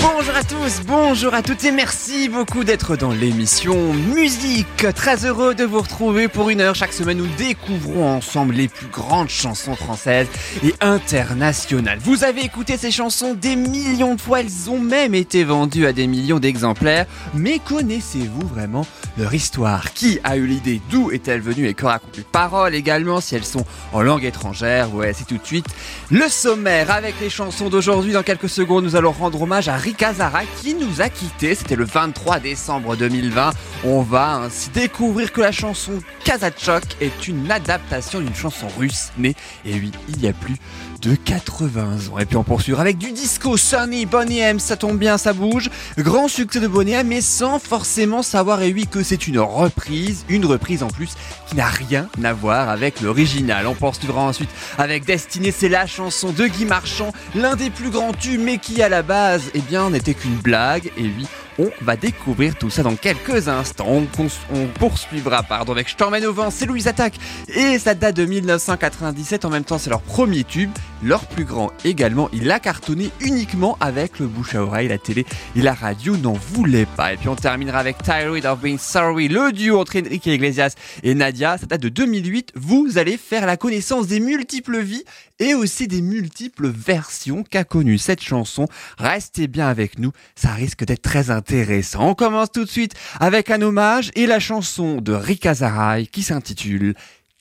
[0.00, 4.86] Bonjour à tous, bonjour à toutes et merci beaucoup d'être dans l'émission Musique.
[4.94, 6.74] Très heureux de vous retrouver pour une heure.
[6.74, 10.28] Chaque semaine, nous découvrons ensemble les plus grandes chansons françaises
[10.64, 11.98] et internationales.
[12.00, 15.92] Vous avez écouté ces chansons des millions de fois, elles ont même été vendues à
[15.92, 17.04] des millions d'exemplaires.
[17.34, 18.86] Mais connaissez-vous vraiment
[19.18, 19.92] leur histoire?
[19.92, 20.80] Qui a eu l'idée?
[20.90, 21.68] D'où est-elle venue?
[21.68, 23.20] Et que racontent les paroles également?
[23.20, 25.66] Si elles sont en langue étrangère Ouais, c'est tout de suite
[26.10, 28.12] le sommaire avec les chansons d'aujourd'hui.
[28.12, 31.56] Dans quelques secondes, nous allons rendre hommage à Rika Zara qui nous a quittés.
[31.56, 33.50] C'était le 23 décembre 2020.
[33.84, 39.34] On va ainsi découvrir que la chanson Kazachok est une adaptation d'une chanson russe née,
[39.64, 40.54] et oui, il y a plus
[41.02, 42.18] de 80 ans.
[42.18, 45.68] Et puis on poursuivra avec du disco Sunny Bonnie M, ça tombe bien, ça bouge.
[45.98, 50.24] Grand succès de Bonnie M, mais sans forcément savoir, et oui, que c'est une reprise,
[50.28, 51.14] une reprise en plus
[51.48, 53.66] qui n'a rien à voir avec l'original.
[53.66, 58.12] On poursuivra ensuite avec Destiné, c'est la chanson de Guy Marchand, l'un des plus grands
[58.12, 61.26] tubes, mais qui à la base, eh bien, n'était qu'une blague, et oui,
[61.58, 63.86] on va découvrir tout ça dans quelques instants.
[63.88, 67.14] On, poursuivra pardon, avec Stormen au vent, c'est Louise Attaque
[67.48, 69.44] et ça date de 1997.
[69.44, 70.70] En même temps, c'est leur premier tube,
[71.02, 72.28] leur plus grand également.
[72.32, 76.32] Il a cartonné uniquement avec le bouche à oreille, la télé et la radio n'en
[76.32, 77.12] voulaient pas.
[77.12, 81.14] Et puis on terminera avec Tired of Being Sorry, le duo entre Enrique Iglesias et
[81.14, 81.58] Nadia.
[81.58, 82.52] Ça date de 2008.
[82.54, 85.04] Vous allez faire la connaissance des multiples vies
[85.38, 88.66] et aussi des multiples versions qu'a connu cette chanson.
[88.98, 92.10] Restez bien avec nous, ça risque d'être très intéressant.
[92.10, 96.22] On commence tout de suite avec un hommage et la chanson de Rika Zaraï qui
[96.22, 96.94] s'intitule.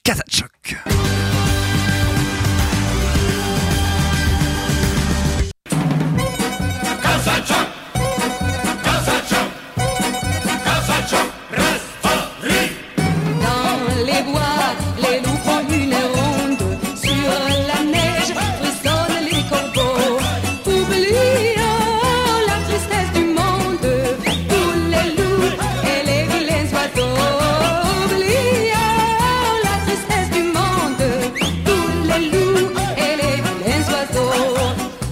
[0.04, 1.41] Dans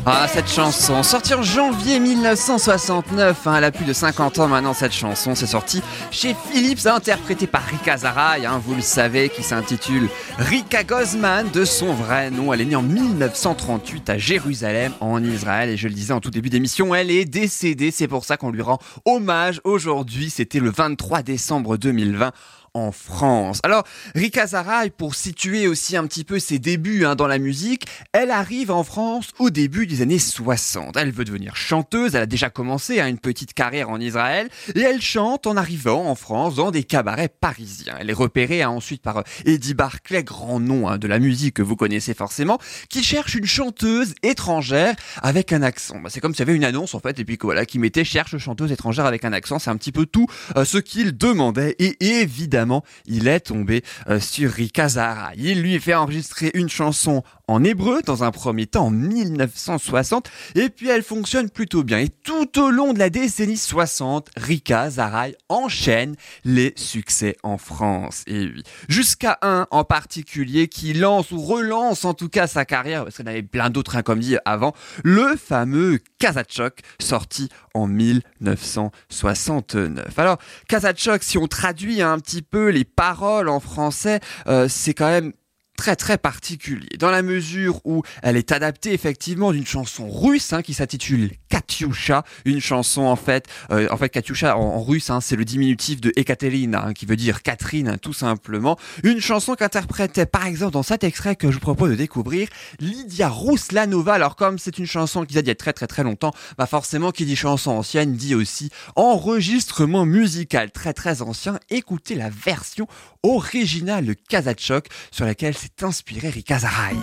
[0.05, 4.73] Ah, cette chanson, sortie en janvier 1969, hein, elle a plus de 50 ans maintenant
[4.73, 9.43] cette chanson, c'est sorti chez Philips, interprété par Rika Zaraï, hein, vous le savez, qui
[9.43, 12.53] s'intitule Rika Gozman de son vrai nom.
[12.53, 16.31] Elle est née en 1938 à Jérusalem, en Israël, et je le disais en tout
[16.31, 20.71] début d'émission, elle est décédée, c'est pour ça qu'on lui rend hommage aujourd'hui, c'était le
[20.71, 22.31] 23 décembre 2020
[22.73, 23.59] en France.
[23.63, 23.83] Alors,
[24.15, 28.31] Rika Zaraï, pour situer aussi un petit peu ses débuts hein, dans la musique, elle
[28.31, 30.97] arrive en France au début des années 60.
[30.97, 34.81] Elle veut devenir chanteuse, elle a déjà commencé hein, une petite carrière en Israël, et
[34.81, 37.95] elle chante en arrivant en France dans des cabarets parisiens.
[37.99, 41.55] Elle est repérée hein, ensuite par euh, Eddie Barclay, grand nom hein, de la musique
[41.55, 42.59] que vous connaissez forcément,
[42.89, 45.99] qui cherche une chanteuse étrangère avec un accent.
[45.99, 48.03] Bah, c'est comme s'il y avait une annonce en fait, et puis voilà, qui mettait
[48.03, 49.59] cherche chanteuse étrangère avec un accent.
[49.59, 52.58] C'est un petit peu tout euh, ce qu'il demandait, et évidemment,
[53.05, 55.31] il est tombé euh, sur Rika Zahara.
[55.35, 60.69] Il lui fait enregistrer une chanson en hébreu dans un premier temps en 1960 et
[60.69, 61.99] puis elle fonctionne plutôt bien.
[61.99, 66.15] Et tout au long de la décennie 60 Rika Zaraï enchaîne
[66.45, 68.23] les succès en France.
[68.27, 73.03] Et oui jusqu'à un en particulier qui lance ou relance en tout cas sa carrière
[73.03, 80.19] parce qu'il avait plein d'autres hein, comme dit avant le fameux Kazachok sorti en 1969
[80.19, 80.37] alors
[80.67, 85.33] Kazachok si on traduit un petit peu les paroles en français euh, c'est quand même
[85.79, 90.61] très très particulier dans la mesure où elle est adaptée effectivement d'une chanson russe hein,
[90.61, 95.37] qui s'intitule Katyusha, une chanson en fait, euh, en fait Katyusha en, russe hein, c'est
[95.37, 100.25] le diminutif de Ekaterina hein, qui veut dire Catherine hein, tout simplement, une chanson qu'interprétait
[100.25, 102.49] par exemple dans cet extrait que je vous propose de découvrir
[102.81, 104.15] Lydia Rouslanova.
[104.15, 106.65] Alors comme c'est une chanson qui date d'il y a très très très longtemps, bah
[106.65, 111.57] forcément qui dit chanson ancienne dit aussi enregistrement musical très très ancien.
[111.69, 112.85] Écoutez la version
[113.23, 116.97] originale de Kazachok sur laquelle s'est inspiré Rika Zaraï.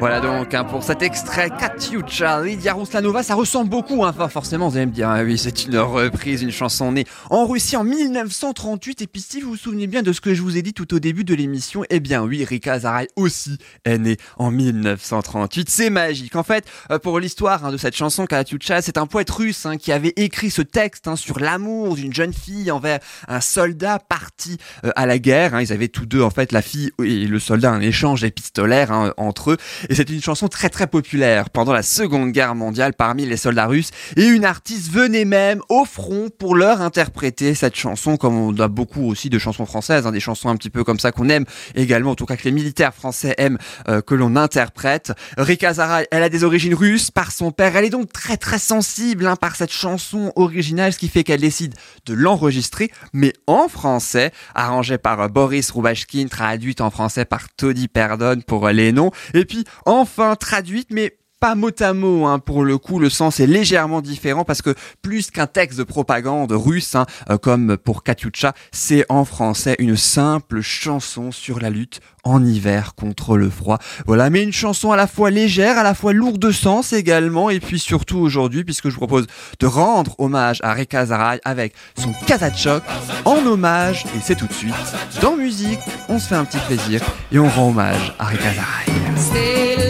[0.00, 4.78] Voilà donc hein, pour cet extrait Katyusha, Lydia Ruslanova, ça ressemble beaucoup, hein, forcément vous
[4.78, 9.02] allez me dire, ah oui c'est une reprise, une chanson née en Russie en 1938
[9.02, 10.94] et puis si vous vous souvenez bien de ce que je vous ai dit tout
[10.94, 15.90] au début de l'émission, eh bien oui, Rika Azaray aussi est née en 1938, c'est
[15.90, 16.34] magique.
[16.34, 19.76] En fait, euh, pour l'histoire hein, de cette chanson Katyusha, c'est un poète russe hein,
[19.76, 24.56] qui avait écrit ce texte hein, sur l'amour d'une jeune fille envers un soldat parti
[24.86, 25.54] euh, à la guerre.
[25.54, 25.60] hein.
[25.60, 29.12] Ils avaient tous deux en fait la fille et le soldat un échange épistolaire hein,
[29.18, 29.56] entre eux
[29.90, 33.66] et c'est une chanson très très populaire pendant la Seconde Guerre mondiale parmi les soldats
[33.66, 33.90] russes.
[34.16, 38.68] Et une artiste venait même au front pour leur interpréter cette chanson, comme on a
[38.68, 41.44] beaucoup aussi de chansons françaises, hein, des chansons un petit peu comme ça qu'on aime
[41.74, 43.58] également, en tout cas que les militaires français aiment
[43.88, 45.12] euh, que l'on interprète.
[45.36, 47.74] Rika Zara, elle a des origines russes par son père.
[47.74, 51.40] Elle est donc très très sensible hein, par cette chanson originale, ce qui fait qu'elle
[51.40, 51.74] décide
[52.06, 57.88] de l'enregistrer, mais en français, arrangée par euh, Boris Rubashkin, traduite en français par Toddy
[57.88, 59.10] Perdon pour euh, les noms.
[59.34, 63.40] Et puis enfin traduite, mais pas mot à mot, hein, pour le coup, le sens
[63.40, 68.02] est légèrement différent parce que plus qu'un texte de propagande russe, hein, euh, comme pour
[68.02, 73.78] Katyusha, c'est en français une simple chanson sur la lutte en hiver contre le froid.
[74.06, 77.48] Voilà, mais une chanson à la fois légère, à la fois lourde de sens également,
[77.48, 79.26] et puis surtout aujourd'hui, puisque je vous propose
[79.58, 82.82] de rendre hommage à Reka Zaray avec son Kazachok
[83.24, 84.74] en hommage, et c'est tout de suite
[85.22, 87.00] dans musique, on se fait un petit plaisir
[87.32, 89.89] et on rend hommage à Reka Zaray.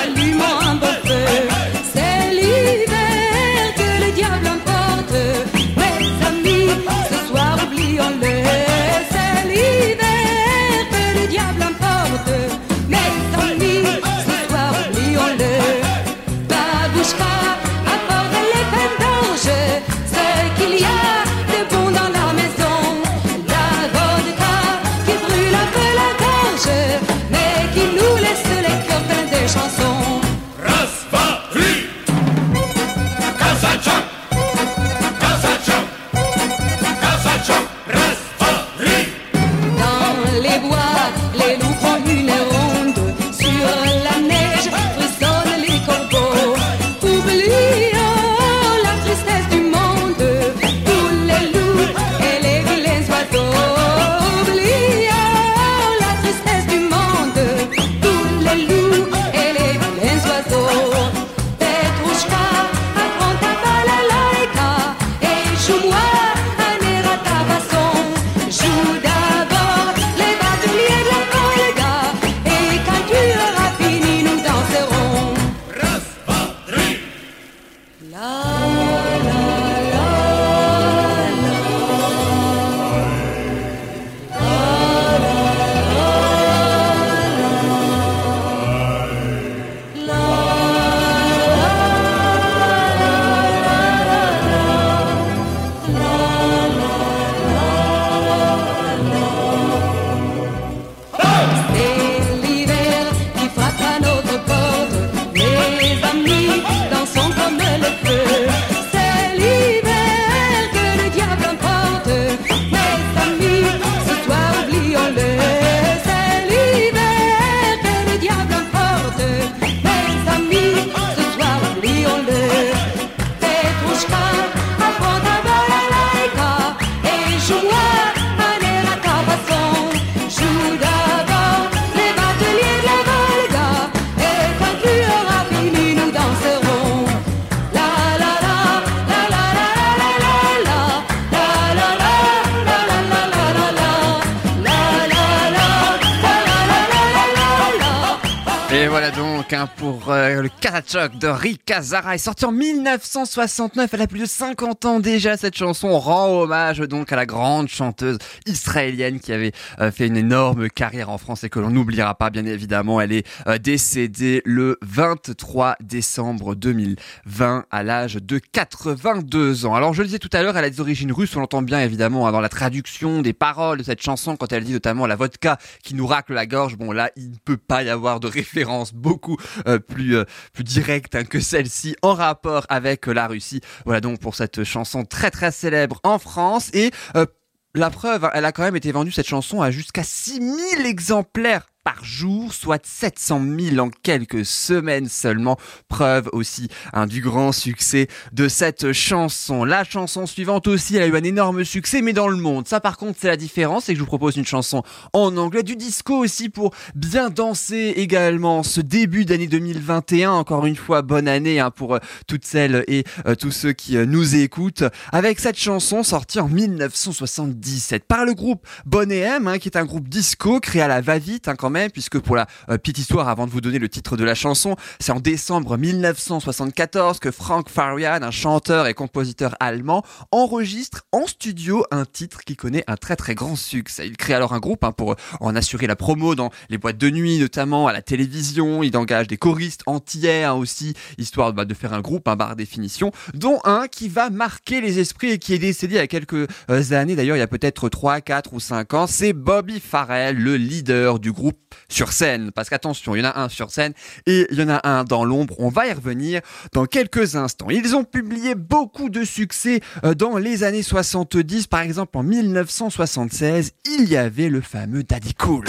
[150.91, 153.93] Kazachok de Rika Zara est sorti en 1969.
[153.93, 155.37] Elle a plus de 50 ans déjà.
[155.37, 160.17] Cette chanson rend hommage donc à la grande chanteuse israélienne qui avait euh, fait une
[160.17, 162.99] énorme carrière en France et que l'on n'oubliera pas bien évidemment.
[162.99, 169.75] Elle est euh, décédée le 23 décembre 2020 à l'âge de 82 ans.
[169.75, 171.35] Alors je le disais tout à l'heure, elle a des origines russes.
[171.35, 174.65] On l'entend bien évidemment hein, dans la traduction des paroles de cette chanson quand elle
[174.65, 176.75] dit notamment la vodka qui nous racle la gorge.
[176.75, 180.17] Bon là, il ne peut pas y avoir de référence beaucoup euh, plus
[180.53, 183.61] plus directe hein, que celle-ci en rapport avec euh, la Russie.
[183.85, 187.25] Voilà donc pour cette chanson très très célèbre en France et euh,
[187.73, 191.70] la preuve, hein, elle a quand même été vendue cette chanson à jusqu'à 6000 exemplaires
[191.83, 195.57] par jour, soit 700 000 en quelques semaines seulement.
[195.87, 199.63] Preuve aussi hein, du grand succès de cette chanson.
[199.63, 202.67] La chanson suivante aussi, elle a eu un énorme succès, mais dans le monde.
[202.67, 204.83] Ça, par contre, c'est la différence, c'est que je vous propose une chanson
[205.13, 208.63] en anglais, du disco aussi pour bien danser également.
[208.63, 213.03] Ce début d'année 2021, encore une fois, bonne année hein, pour euh, toutes celles et
[213.25, 214.83] euh, tous ceux qui euh, nous écoutent.
[215.11, 219.85] Avec cette chanson sortie en 1977 par le groupe Bonnet M, hein, qui est un
[219.85, 223.51] groupe disco créé à la va-vite quand puisque pour la euh, petite histoire, avant de
[223.51, 228.31] vous donner le titre de la chanson, c'est en décembre 1974 que Frank Farian, un
[228.31, 233.55] chanteur et compositeur allemand, enregistre en studio un titre qui connaît un très très grand
[233.55, 234.07] succès.
[234.07, 237.09] Il crée alors un groupe hein, pour en assurer la promo dans les boîtes de
[237.09, 238.83] nuit, notamment à la télévision.
[238.83, 242.55] Il engage des choristes entiers hein, aussi, histoire bah, de faire un groupe, un par
[242.55, 246.07] définition, dont un qui va marquer les esprits et qui est décédé il y a
[246.07, 249.79] quelques euh, années, d'ailleurs il y a peut-être 3, 4 ou 5 ans, c'est Bobby
[249.79, 252.51] Farrell, le leader du groupe sur scène.
[252.51, 253.93] Parce qu'attention, il y en a un sur scène
[254.25, 255.55] et il y en a un dans l'ombre.
[255.59, 256.41] On va y revenir
[256.73, 257.69] dans quelques instants.
[257.69, 261.67] Ils ont publié beaucoup de succès euh, dans les années 70.
[261.67, 265.65] Par exemple, en 1976, il y avait le fameux Daddy Cool.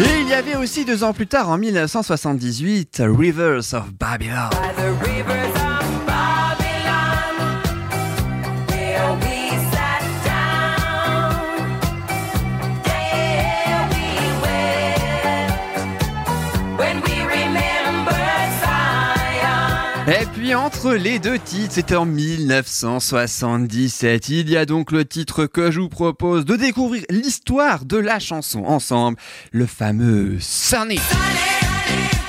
[0.00, 4.50] Et il y avait aussi deux ans plus tard, en 1978, Rivers of Babylon.
[20.62, 24.28] Entre les deux titres, c'était en 1977.
[24.28, 28.20] Il y a donc le titre que je vous propose de découvrir l'histoire de la
[28.20, 29.18] chanson ensemble,
[29.50, 30.94] le fameux Sunny.
[30.94, 32.21] Yesterday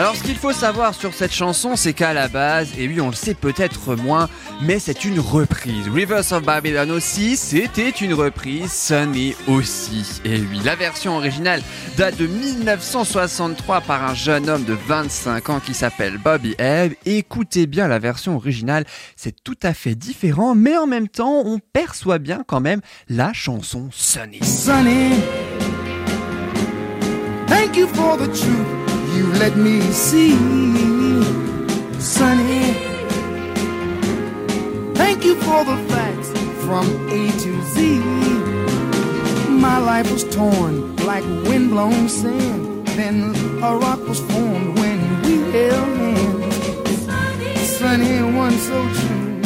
[0.00, 3.08] Alors ce qu'il faut savoir sur cette chanson, c'est qu'à la base, et oui on
[3.08, 4.30] le sait peut-être moins,
[4.62, 5.88] mais c'est une reprise.
[5.88, 10.22] Rivers of Babylon aussi, c'était une reprise, Sunny aussi.
[10.24, 11.60] Et oui, la version originale
[11.98, 16.94] date de 1963 par un jeune homme de 25 ans qui s'appelle Bobby Ebb.
[17.04, 21.58] Écoutez bien la version originale, c'est tout à fait différent, mais en même temps on
[21.58, 22.80] perçoit bien quand même
[23.10, 24.40] la chanson Sunny.
[24.42, 25.20] Sonny.
[27.46, 28.79] Thank you for the truth
[29.14, 30.36] you let me see.
[31.98, 32.74] Sonny.
[34.94, 36.30] Thank you for the facts
[36.64, 37.98] from A to Z.
[39.48, 42.86] My life was torn like windblown sand.
[42.88, 47.78] Then a rock was formed when we held hands.
[47.78, 49.42] Sonny, one so true.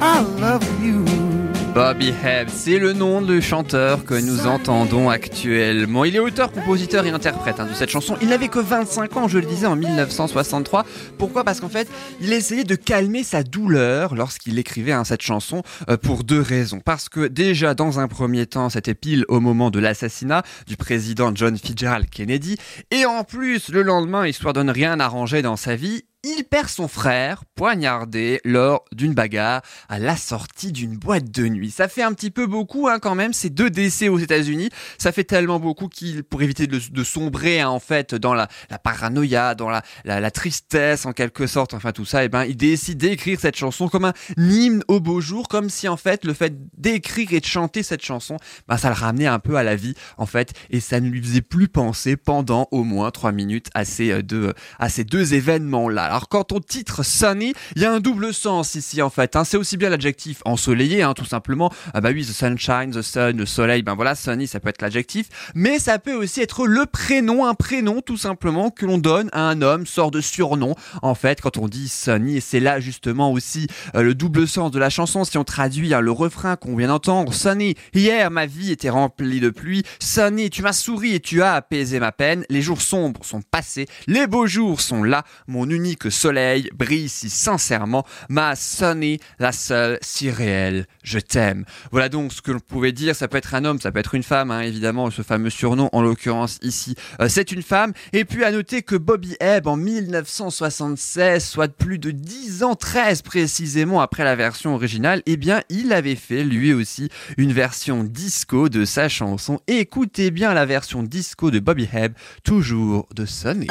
[0.00, 1.45] I love you.
[1.76, 6.06] Bobby Hebb, c'est le nom du chanteur que nous entendons actuellement.
[6.06, 8.16] Il est auteur, compositeur et interprète hein, de cette chanson.
[8.22, 10.86] Il n'avait que 25 ans, je le disais, en 1963.
[11.18, 11.44] Pourquoi?
[11.44, 11.86] Parce qu'en fait,
[12.22, 16.80] il essayait de calmer sa douleur lorsqu'il écrivait hein, cette chanson euh, pour deux raisons.
[16.82, 21.30] Parce que déjà, dans un premier temps, c'était pile au moment de l'assassinat du président
[21.34, 22.56] John Fitzgerald Kennedy.
[22.90, 26.68] Et en plus, le lendemain, histoire de ne rien arranger dans sa vie, il perd
[26.68, 31.70] son frère, poignardé, lors d'une bagarre à la sortie d'une boîte de nuit.
[31.70, 34.70] Ça fait un petit peu beaucoup hein, quand même, ces deux décès aux États-Unis.
[34.98, 38.48] Ça fait tellement beaucoup qu'il, pour éviter de, sombrer hein, en fait dans la,
[38.82, 43.38] paranoïa, dans la, tristesse en quelque sorte, enfin tout ça, et ben il décide d'écrire
[43.40, 47.32] cette chanson comme un hymne au beau jour, comme si en fait le fait d'écrire
[47.32, 50.26] et de chanter cette chanson, ben ça le ramenait un peu à la vie en
[50.26, 54.10] fait, et ça ne lui faisait plus penser pendant au moins trois minutes à ces
[54.10, 56.04] euh, deux, à ces deux événements-là.
[56.04, 59.36] Alors quand on titre Sunny, il y a un double sens ici en fait.
[59.36, 59.44] Hein.
[59.44, 61.72] C'est aussi bien l'adjectif ensoleillé, hein, tout simplement.
[61.94, 63.82] Ah bah oui, the sunshine, the sun, le soleil.
[63.82, 67.54] Ben voilà, Sunny, ça peut être l'adjectif, mais ça peut aussi être le prénom, un
[67.54, 70.74] prénom tout simplement que l'on donne à un homme, sort de surnom.
[71.02, 74.70] En fait, quand on dit Sunny, et c'est là justement aussi euh, le double sens
[74.70, 75.24] de la chanson.
[75.24, 79.40] Si on traduit hein, le refrain qu'on vient d'entendre, Sunny, hier ma vie était remplie
[79.40, 79.82] de pluie.
[80.00, 82.44] Sunny, tu m'as souri et tu as apaisé ma peine.
[82.48, 85.24] Les jours sombres sont passés, les beaux jours sont là.
[85.46, 88.04] Mon unique soleil brille si sincèrement.
[88.28, 91.64] Ma Sunny, la seule, si réelle, je t'aime.
[91.90, 93.14] Voilà donc ce que l'on pouvait dire.
[93.14, 95.88] Ça peut être un homme, ça peut être une femme, hein, évidemment, ce fameux surnom,
[95.92, 97.92] en l'occurrence ici, euh, c'est une femme.
[98.12, 103.22] Et puis à noter que Bobby Ebb, en 1976, soit plus de 10 ans, 13
[103.22, 108.68] précisément après la version originale, eh bien, il avait fait lui aussi une version disco
[108.68, 109.60] de sa chanson.
[109.66, 113.68] Écoutez bien la version disco de Bobby Ebb, toujours de Sunny.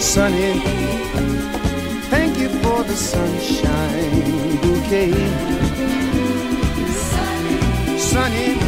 [0.00, 0.50] Sunny.
[0.50, 0.99] You
[2.84, 4.40] the sunshine.
[7.98, 8.58] Sonny.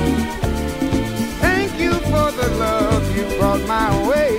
[1.41, 3.27] Thank you for the love you
[3.67, 4.39] my way.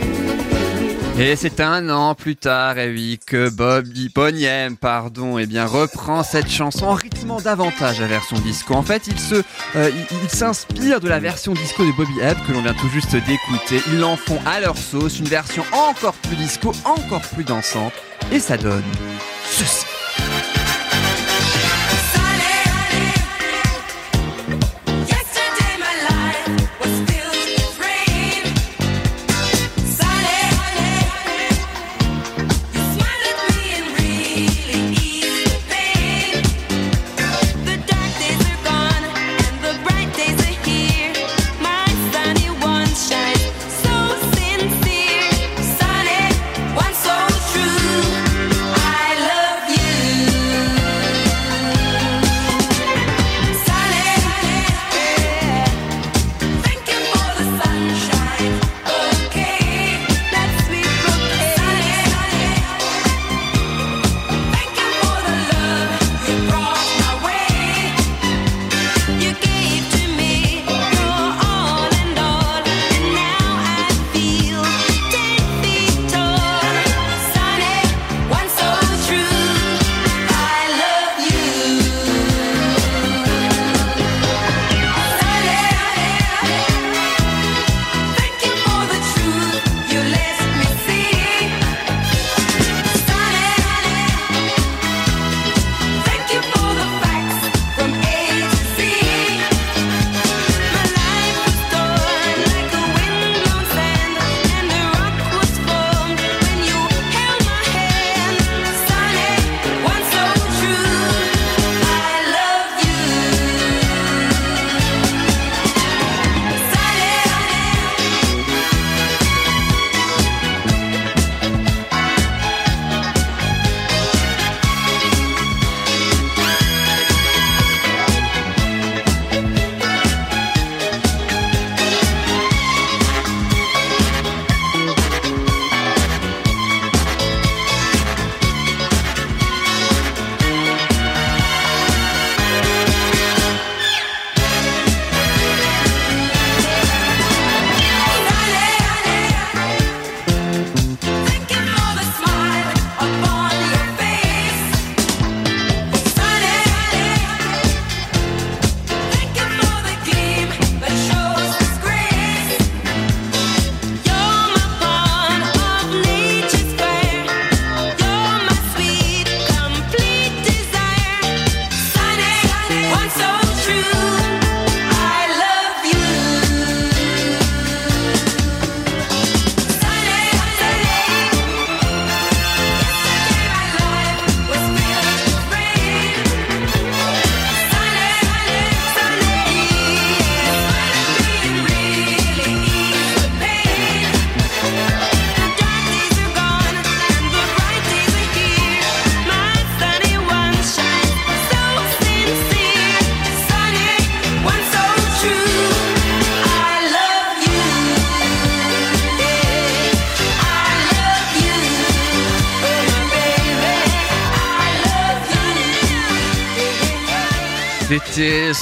[1.20, 6.24] Et c'est un an plus tard, et oui, que Bobby Boniem, pardon, eh bien, reprend
[6.24, 8.74] cette chanson en rythmant davantage la version disco.
[8.74, 9.36] En fait, il se,
[9.76, 9.92] euh,
[10.28, 13.82] s'inspire de la version disco de Bobby Hebb que l'on vient tout juste d'écouter.
[13.94, 17.94] Ils en font à leur sauce une version encore plus disco, encore plus dansante,
[18.32, 18.84] et ça donne
[19.54, 19.93] ceci.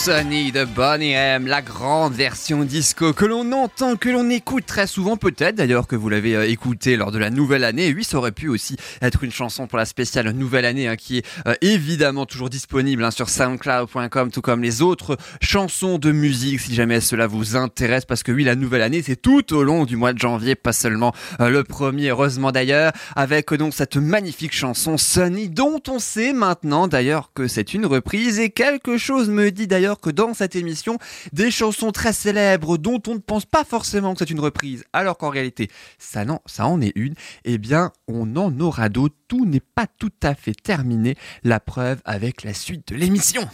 [0.03, 4.87] Sunny de Bonnie M, la grande version disco que l'on entend, que l'on écoute très
[4.87, 7.93] souvent, peut-être d'ailleurs que vous l'avez euh, écouté lors de la nouvelle année.
[7.95, 11.19] Oui, ça aurait pu aussi être une chanson pour la spéciale nouvelle année hein, qui
[11.19, 16.61] est euh, évidemment toujours disponible hein, sur soundcloud.com, tout comme les autres chansons de musique
[16.61, 18.05] si jamais cela vous intéresse.
[18.05, 20.73] Parce que oui, la nouvelle année, c'est tout au long du mois de janvier, pas
[20.73, 26.33] seulement euh, le premier, heureusement d'ailleurs, avec donc cette magnifique chanson Sunny dont on sait
[26.33, 30.55] maintenant d'ailleurs que c'est une reprise et quelque chose me dit d'ailleurs que dans cette
[30.55, 30.97] émission,
[31.33, 35.17] des chansons très célèbres dont on ne pense pas forcément que c'est une reprise, alors
[35.17, 39.15] qu'en réalité, ça, non, ça en est une, eh bien, on en aura d'autres.
[39.27, 41.15] Tout n'est pas tout à fait terminé.
[41.43, 43.47] La preuve avec la suite de l'émission.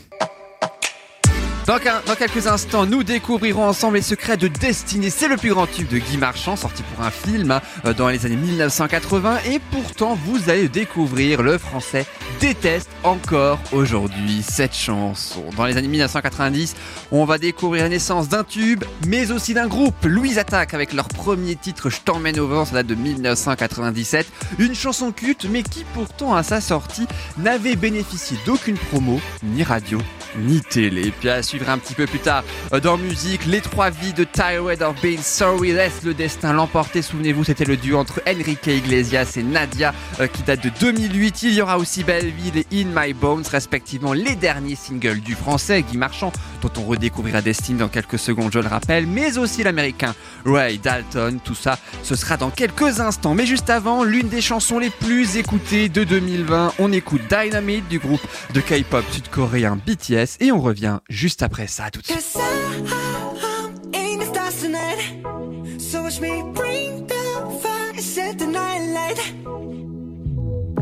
[1.67, 5.09] Dans, quel- dans quelques instants, nous découvrirons ensemble les secrets de Destinée.
[5.09, 8.25] C'est le plus grand tube de Guy Marchand, sorti pour un film euh, dans les
[8.25, 9.39] années 1980.
[9.49, 12.05] Et pourtant, vous allez découvrir le français
[12.39, 15.43] déteste encore aujourd'hui cette chanson.
[15.57, 16.75] Dans les années 1990,
[17.11, 19.95] on va découvrir la naissance d'un tube, mais aussi d'un groupe.
[20.05, 24.25] Louise Attaque avec leur premier titre Je t'emmène au vent, ça date de 1997.
[24.59, 29.99] Une chanson culte, mais qui pourtant à sa sortie n'avait bénéficié d'aucune promo ni radio
[30.37, 31.11] ni télé.
[31.19, 34.23] Puis à suivre un petit peu plus tard euh, dans musique, les trois vies de
[34.23, 37.01] Tired of Being Sorry laisse le destin l'emporter.
[37.01, 41.43] Souvenez-vous, c'était le duo entre Enrique Iglesias et Nadia euh, qui date de 2008.
[41.43, 45.83] Il y aura aussi Belleville et In My Bones, respectivement les derniers singles du français
[45.83, 50.15] Guy Marchand, dont on redécouvrira Destiny dans quelques secondes, je le rappelle, mais aussi l'américain
[50.45, 51.39] Ray Dalton.
[51.43, 53.35] Tout ça, ce sera dans quelques instants.
[53.35, 57.99] Mais juste avant, l'une des chansons les plus écoutées de 2020, on écoute Dynamite du
[57.99, 61.85] groupe de K-pop sud-coréen BTS et on revient juste après ça.
[61.85, 62.37] À tout de suite.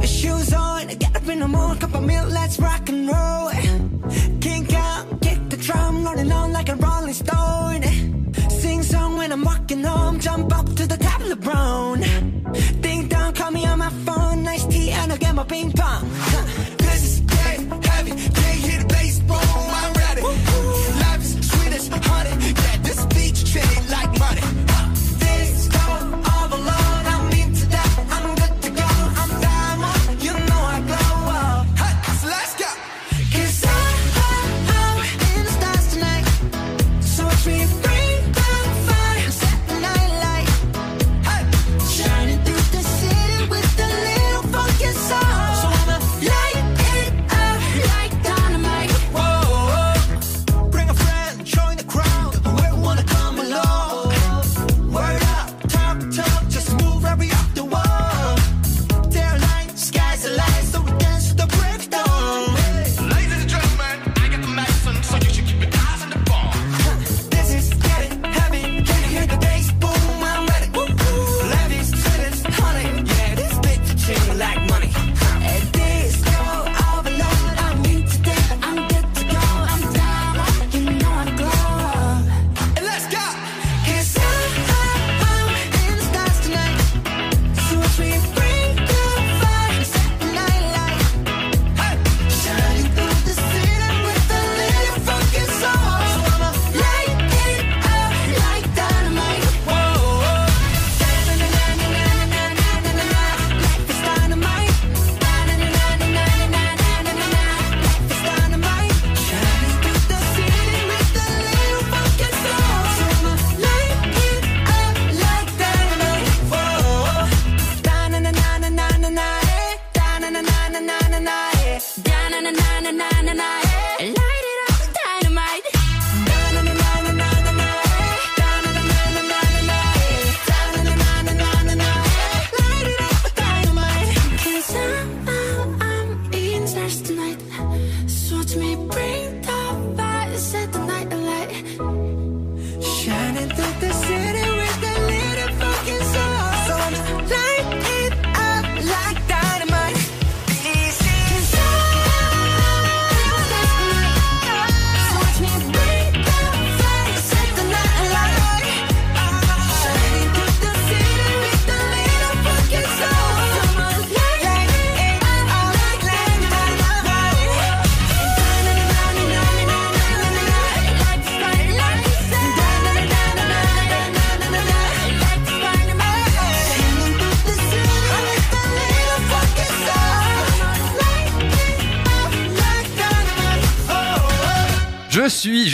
[0.06, 3.50] Shoes on, get up in the morning, cup of milk, let's rock and roll.
[4.40, 7.84] Kink out, kick the drum, rolling on like a rolling stone.
[8.50, 12.02] Sing song when I'm walking home, jump up to the top of the brown.
[12.82, 16.08] Ding dong, call me on my phone, nice tea, and I'll get my ping pong.
[16.14, 16.44] Huh.
[16.78, 18.75] This is getting heavy, can't
[19.36, 19.75] wrong.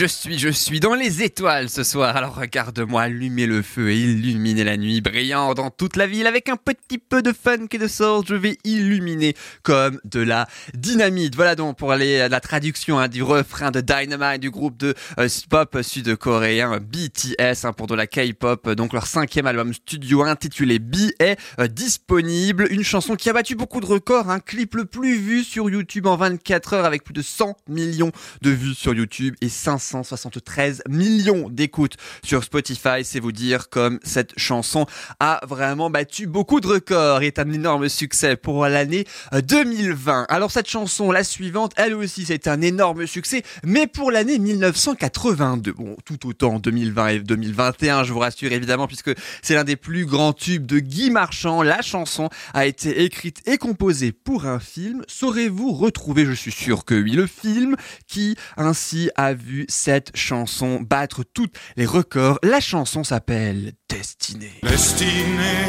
[0.02, 2.18] Je suis, je suis, dans les étoiles ce soir.
[2.18, 6.50] Alors regarde-moi allumer le feu et illuminer la nuit, brillant dans toute la ville avec
[6.50, 8.24] un petit peu de funk et de soul.
[8.28, 11.36] Je vais illuminer comme de la dynamite.
[11.36, 15.30] Voilà donc pour à la traduction hein, du refrain de Dynamite du groupe de euh,
[15.52, 18.72] pop sud-coréen BTS hein, pour de la K-pop.
[18.72, 22.68] Donc leur cinquième album studio intitulé B est euh, disponible.
[22.72, 24.32] Une chanson qui a battu beaucoup de records.
[24.32, 28.12] Un clip le plus vu sur YouTube en 24 heures avec plus de 100 millions
[28.42, 29.50] de vues sur YouTube et
[29.92, 33.04] 573 millions d'écoutes sur Spotify.
[33.04, 34.86] C'est vous dire comme cette chanson
[35.20, 40.26] a vraiment battu beaucoup de records et est un énorme succès pour l'année euh, 2020.
[40.30, 45.74] Alors cette chanson, la suivante, elle aussi c'est un énorme succès, mais pour l'année 1982.
[45.74, 50.06] Bon, tout autant 2020 et 2021, je vous rassure évidemment, puisque c'est l'un des plus
[50.06, 51.62] grands tubes de Guy Marchand.
[51.62, 55.04] La chanson a été écrite et composée pour un film.
[55.08, 57.76] Saurez-vous retrouver, je suis sûr que oui, le film
[58.08, 62.38] qui ainsi a vu cette chanson battre tous les records.
[62.44, 64.60] La chanson s'appelle Destinée.
[64.62, 65.68] Destinés,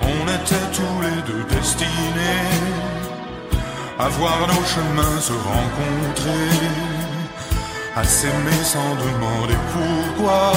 [0.00, 2.54] on était tous les deux destinés
[3.98, 6.56] à voir nos chemins se rencontrer,
[7.94, 10.52] à s'aimer sans demander pourquoi,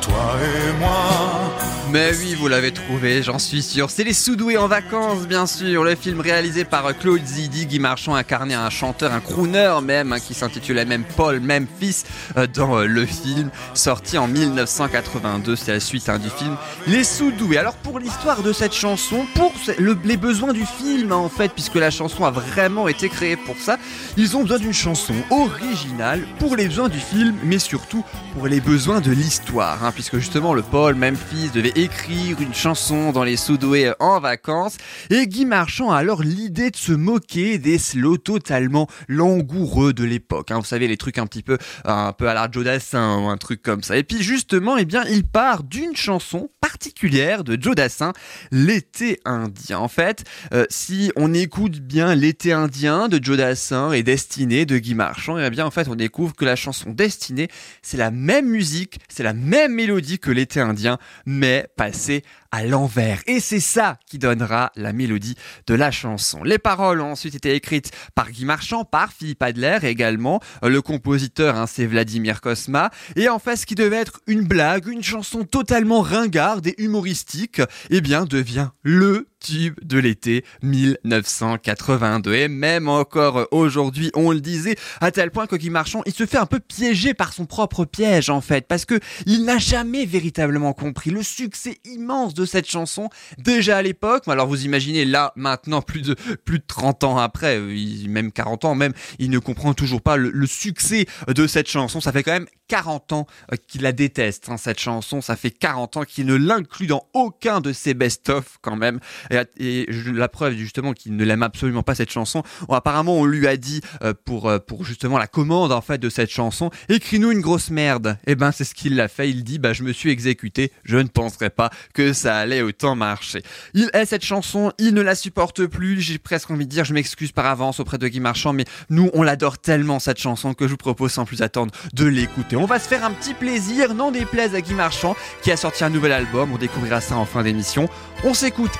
[0.00, 1.69] toi et moi.
[1.92, 3.90] Mais oui, vous l'avez trouvé, j'en suis sûr.
[3.90, 5.82] C'est Les Soudoués en vacances, bien sûr.
[5.82, 10.20] Le film réalisé par Claude Zidi, Guy Marchand incarné un chanteur, un crooner même, hein,
[10.20, 12.04] qui s'intitulait même Paul Memphis
[12.36, 15.56] euh, dans euh, le film, sorti en 1982.
[15.56, 17.58] C'est la suite hein, du film Les Soudoués.
[17.58, 21.74] Alors pour l'histoire de cette chanson, pour les besoins du film hein, en fait, puisque
[21.74, 23.78] la chanson a vraiment été créée pour ça,
[24.16, 28.60] ils ont besoin d'une chanson originale pour les besoins du film, mais surtout pour les
[28.60, 33.92] besoins de l'histoire, puisque justement le Paul Memphis devait écrire une chanson dans les Soudoués
[34.00, 34.76] en vacances,
[35.08, 40.50] et Guy Marchand a alors l'idée de se moquer des slows totalement langoureux de l'époque.
[40.50, 40.58] hein.
[40.58, 43.38] vous savez les trucs un petit peu, un peu à la Joe Dassin ou un
[43.38, 43.96] truc comme ça.
[43.96, 48.12] Et puis justement, eh bien, il part d'une chanson particulière de Joe Dassin,
[48.52, 49.78] l'été indien.
[49.78, 54.78] En fait, euh, si on écoute bien l'été indien de Joe Dassin et Destinée de
[54.78, 57.48] Guy Marchand, et bien en fait on découvre que la chanson Destinée,
[57.82, 63.22] c'est la même musique, c'est la même mélodie que l'été indien, mais passée à l'envers.
[63.26, 65.36] Et c'est ça qui donnera la mélodie
[65.66, 66.42] de la chanson.
[66.42, 70.40] Les paroles ont ensuite été écrites par Guy Marchand, par Philippe Adler également.
[70.62, 72.90] Le compositeur, hein, c'est Vladimir Kosma.
[73.16, 77.62] Et en fait, ce qui devait être une blague, une chanson totalement ringarde et humoristique,
[77.90, 82.34] eh bien, devient le tube de l'été 1982.
[82.34, 86.26] Et même encore aujourd'hui, on le disait, à tel point que Guy Marchand, il se
[86.26, 90.04] fait un peu piéger par son propre piège, en fait, parce que il n'a jamais
[90.04, 94.28] véritablement compris le succès immense de cette chanson, déjà à l'époque.
[94.28, 98.64] Alors vous imaginez, là, maintenant, plus de, plus de 30 ans après, euh, même 40
[98.64, 102.00] ans même, il ne comprend toujours pas le, le succès de cette chanson.
[102.00, 105.20] Ça fait quand même 40 ans euh, qu'il la déteste, hein, cette chanson.
[105.20, 109.00] Ça fait 40 ans qu'il ne l'inclut dans aucun de ses best-of, quand même.
[109.30, 112.42] Et, la preuve, justement, qu'il ne l'aime absolument pas, cette chanson.
[112.68, 116.08] Apparemment, on lui a dit, euh, pour, euh, pour justement la commande, en fait, de
[116.08, 118.18] cette chanson, écris-nous une grosse merde.
[118.26, 119.30] Et ben, c'est ce qu'il a fait.
[119.30, 120.72] Il dit, bah, je me suis exécuté.
[120.84, 123.42] Je ne penserais pas que ça allait autant marcher.
[123.74, 126.00] Il est cette chanson, il ne la supporte plus.
[126.00, 129.10] J'ai presque envie de dire, je m'excuse par avance auprès de Guy Marchand, mais nous,
[129.14, 132.56] on l'adore tellement, cette chanson, que je vous propose sans plus attendre de l'écouter.
[132.56, 135.84] On va se faire un petit plaisir, n'en déplaise à Guy Marchand, qui a sorti
[135.84, 136.52] un nouvel album.
[136.52, 137.88] On découvrira ça en fin d'émission.
[138.24, 138.72] On s'écoute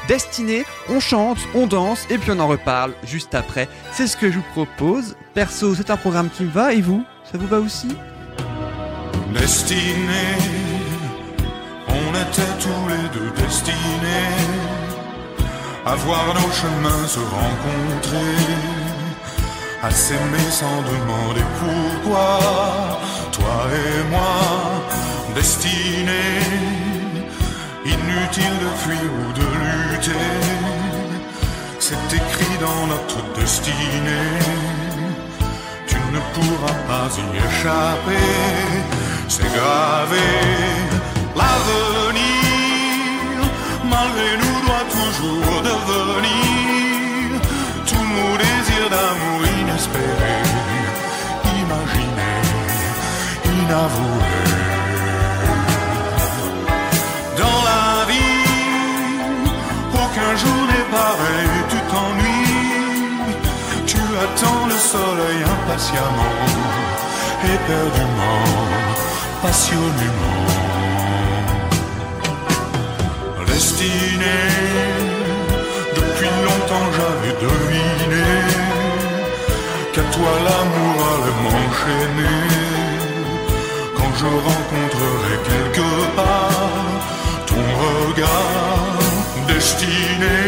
[0.89, 3.69] On chante, on danse, et puis on en reparle juste après.
[3.93, 5.17] C'est ce que je vous propose.
[5.35, 7.89] Perso, c'est un programme qui me va, et vous Ça vous va aussi?
[9.33, 10.39] Destinés,
[11.89, 14.71] on était tous les deux destinés
[15.87, 18.37] à voir nos chemins se rencontrer,
[19.83, 22.39] à s'aimer sans demander pourquoi,
[23.33, 24.41] toi et moi,
[25.35, 26.70] destinés,
[27.95, 30.29] inutile de fuir ou de lutter,
[31.79, 34.81] c'est écrit dans notre destinée
[35.91, 38.31] tu ne pourras pas y échapper,
[39.29, 40.29] c'est gravé.
[41.41, 42.71] L'avenir,
[43.85, 47.41] malgré nous, doit toujours devenir
[47.89, 50.49] tous nos désirs d'amour inespérés,
[51.63, 52.47] imaginés,
[53.63, 54.20] inavoués.
[64.93, 66.37] Soleil impatiemment,
[67.57, 68.43] éperdument,
[69.43, 70.47] passionnément.
[73.47, 74.41] Destiné,
[75.99, 78.31] depuis longtemps j'avais deviné
[79.93, 82.41] qu'à toi l'amour allait m'enchaîner.
[83.97, 86.91] Quand je rencontrerai quelque part
[87.49, 89.01] ton regard
[89.47, 90.39] destiné.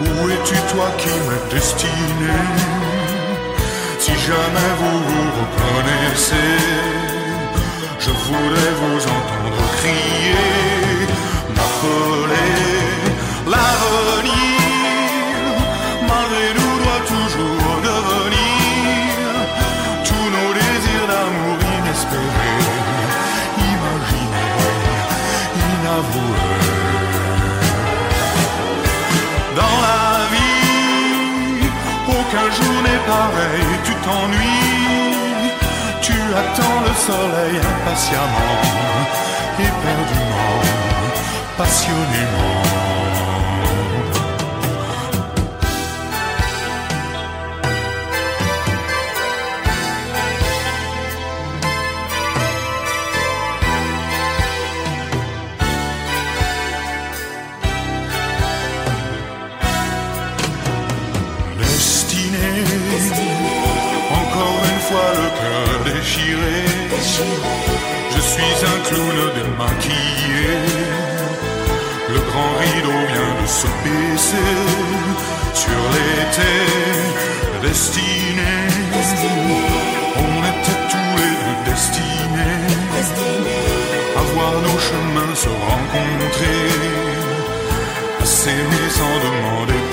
[0.00, 2.85] Où es-tu toi qui m'es destiné?
[4.06, 6.54] Si jamais vous vous reconnaissez
[7.98, 11.08] Je voudrais vous entendre crier
[11.56, 12.62] M'appeler
[13.52, 14.60] L'avenir
[16.10, 19.18] Malgré nous doit toujours devenir
[20.08, 22.62] Tous nos désirs d'amour inespérés
[23.72, 24.52] Imaginés,
[25.72, 26.76] inavoués.
[29.56, 30.00] Dans la
[30.32, 31.70] vie,
[32.08, 33.75] aucun jour n'est pareil,
[34.06, 35.50] t'ennuies,
[36.00, 38.56] tu attends le soleil impatiemment,
[39.58, 40.62] éperdument,
[41.58, 42.85] passionnément.
[74.16, 76.54] Sur l'été
[77.62, 78.54] destiné.
[80.16, 82.66] On était tous les deux destinés
[84.16, 86.64] à voir nos chemins se rencontrer,
[88.20, 89.85] à s'aimer sans demander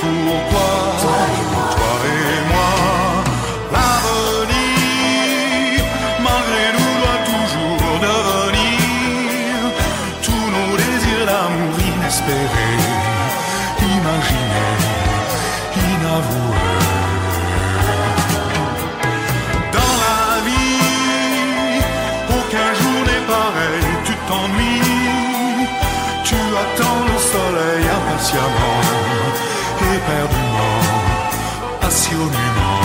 [32.44, 32.80] passionnément.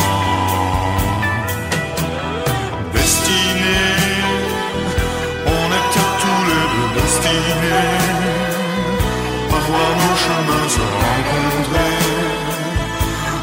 [2.95, 3.97] Destinés,
[5.47, 7.97] on était tous les deux destinés
[9.51, 11.97] à voir nos chemins se rencontrer,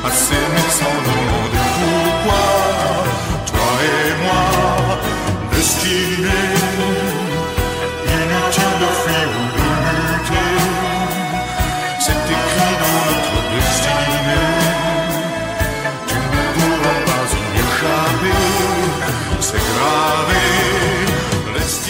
[0.03, 2.45] à s'aimer sans demander pourquoi.
[3.47, 4.45] Toi et moi,
[5.53, 6.54] destinés,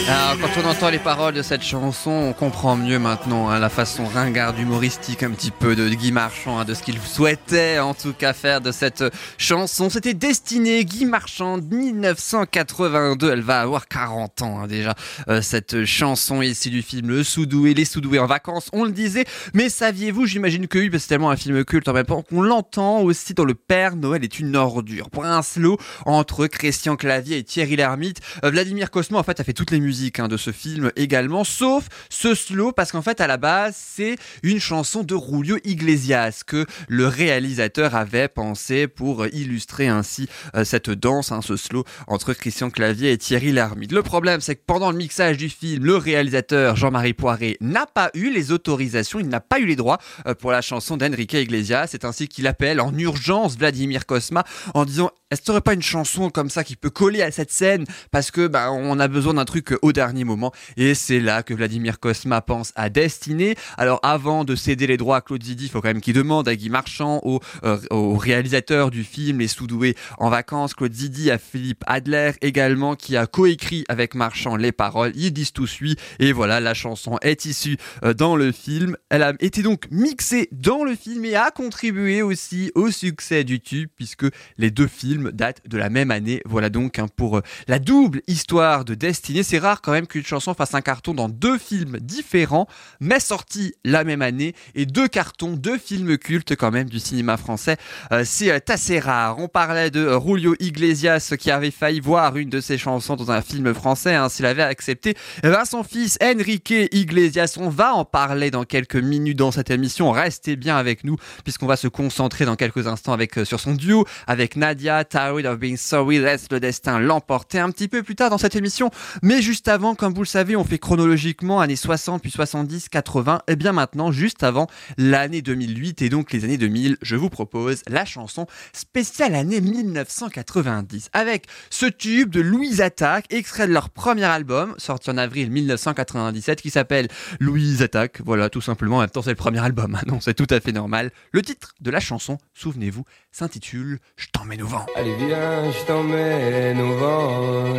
[0.08, 3.68] Alors, quand on entend les paroles de cette chanson, on comprend mieux maintenant hein, la
[3.68, 7.92] façon ringarde, humoristique un petit peu de Guy Marchand, hein, de ce qu'il souhaitait en
[7.92, 9.02] tout cas faire de cette
[9.36, 9.90] chanson.
[9.90, 13.32] C'était Destiné, Guy Marchand, 1982.
[13.32, 14.94] Elle va avoir 40 ans hein, déjà,
[15.26, 19.24] euh, cette chanson ici du film Le Soudoué, Les Soudoués en vacances, on le disait.
[19.54, 22.22] Mais saviez-vous, j'imagine que oui, parce que c'est tellement un film culte en même temps,
[22.22, 25.08] qu'on l'entend aussi dans Le Père Noël est une ordure.
[25.20, 29.52] Un slow entre Christian Clavier et Thierry Lhermitte, euh, Vladimir Cosmo en fait a fait
[29.52, 33.26] toutes les musiques hein, de ce film également, sauf ce slow parce qu'en fait à
[33.26, 39.88] la base c'est une chanson de Julio Iglesias que le réalisateur avait pensé pour illustrer
[39.88, 43.92] ainsi euh, cette danse, hein, ce slow entre Christian Clavier et Thierry Lhermitte.
[43.92, 48.10] Le problème c'est que pendant le mixage du film, le réalisateur Jean-Marie Poiré n'a pas
[48.14, 51.88] eu les autorisations, il n'a pas eu les droits euh, pour la chanson d'Enrique Iglesias.
[51.88, 55.82] C'est ainsi qu'il appelle en urgence Vladimir Cosma en disant est-ce que t'aurais pas une
[55.82, 57.84] chanson comme ça qui peut coller à cette scène?
[58.12, 61.54] Parce que bah, on a besoin d'un truc au dernier moment et c'est là que
[61.54, 63.54] Vladimir Cosma pense à Destiné.
[63.78, 66.48] Alors avant de céder les droits à Claude Zidi, il faut quand même qu'il demande
[66.48, 71.38] à Guy Marchand, au, euh, réalisateur du film Les Soudoués en vacances, Claude Zidi, à
[71.38, 75.12] Philippe Adler également qui a coécrit avec Marchand les paroles.
[75.14, 78.96] Ils disent tout suit et voilà la chanson est issue euh, dans le film.
[79.08, 83.60] Elle a été donc mixée dans le film et a contribué aussi au succès du
[83.60, 84.26] tube puisque
[84.58, 86.42] les deux films datent de la même année.
[86.44, 89.42] Voilà donc hein, pour euh, la double histoire de Destiné.
[89.42, 92.66] C'est rare quand même qu'une chanson fasse un carton dans deux films différents,
[93.00, 97.36] mais sortis la même année et deux cartons, deux films cultes quand même du cinéma
[97.36, 97.76] français.
[98.12, 99.38] Euh, c'est euh, assez rare.
[99.38, 103.30] On parlait de euh, Julio Iglesias qui avait failli voir une de ses chansons dans
[103.30, 105.14] un film français hein, s'il avait accepté.
[105.42, 109.70] Eh ben, son fils Enrique Iglesias, on va en parler dans quelques minutes dans cette
[109.70, 110.10] émission.
[110.10, 114.06] Restez bien avec nous puisqu'on va se concentrer dans quelques instants avec sur son duo
[114.26, 118.30] avec Nadia, Tired of Being Sorry, laisse le destin l'emporter un petit peu plus tard
[118.30, 118.90] dans cette émission.
[119.22, 123.42] Mais juste avant, comme vous le savez, on fait chronologiquement années 60 puis 70, 80.
[123.48, 124.66] Et bien maintenant, juste avant
[124.98, 131.10] l'année 2008 et donc les années 2000, je vous propose la chanson spéciale année 1990
[131.12, 136.60] avec ce tube de Louise Attaque, extrait de leur premier album sorti en avril 1997
[136.60, 137.08] qui s'appelle
[137.40, 138.20] Louise Attaque.
[138.24, 138.98] Voilà, tout simplement.
[138.98, 139.94] En même temps, c'est le premier album.
[139.94, 140.00] hein.
[140.06, 141.10] Non, c'est tout à fait normal.
[141.32, 143.04] Le titre de la chanson, souvenez-vous,
[143.38, 144.86] s'intitule Je t'emmène au vent.
[144.96, 147.74] Allez viens, je t'emmène au vent,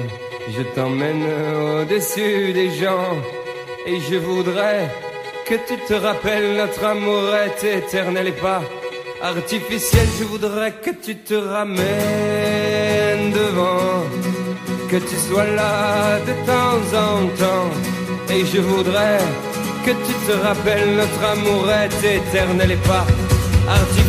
[0.55, 3.15] je t'emmène au-dessus des gens,
[3.87, 4.87] et je voudrais
[5.47, 8.61] que tu te rappelles notre amour est éternel et pas
[9.21, 10.07] artificiel.
[10.19, 14.03] Je voudrais que tu te ramènes devant,
[14.91, 17.69] que tu sois là de temps en temps,
[18.29, 19.17] et je voudrais
[19.85, 23.07] que tu te rappelles notre amour est éternel et pas
[23.67, 24.06] artificiel.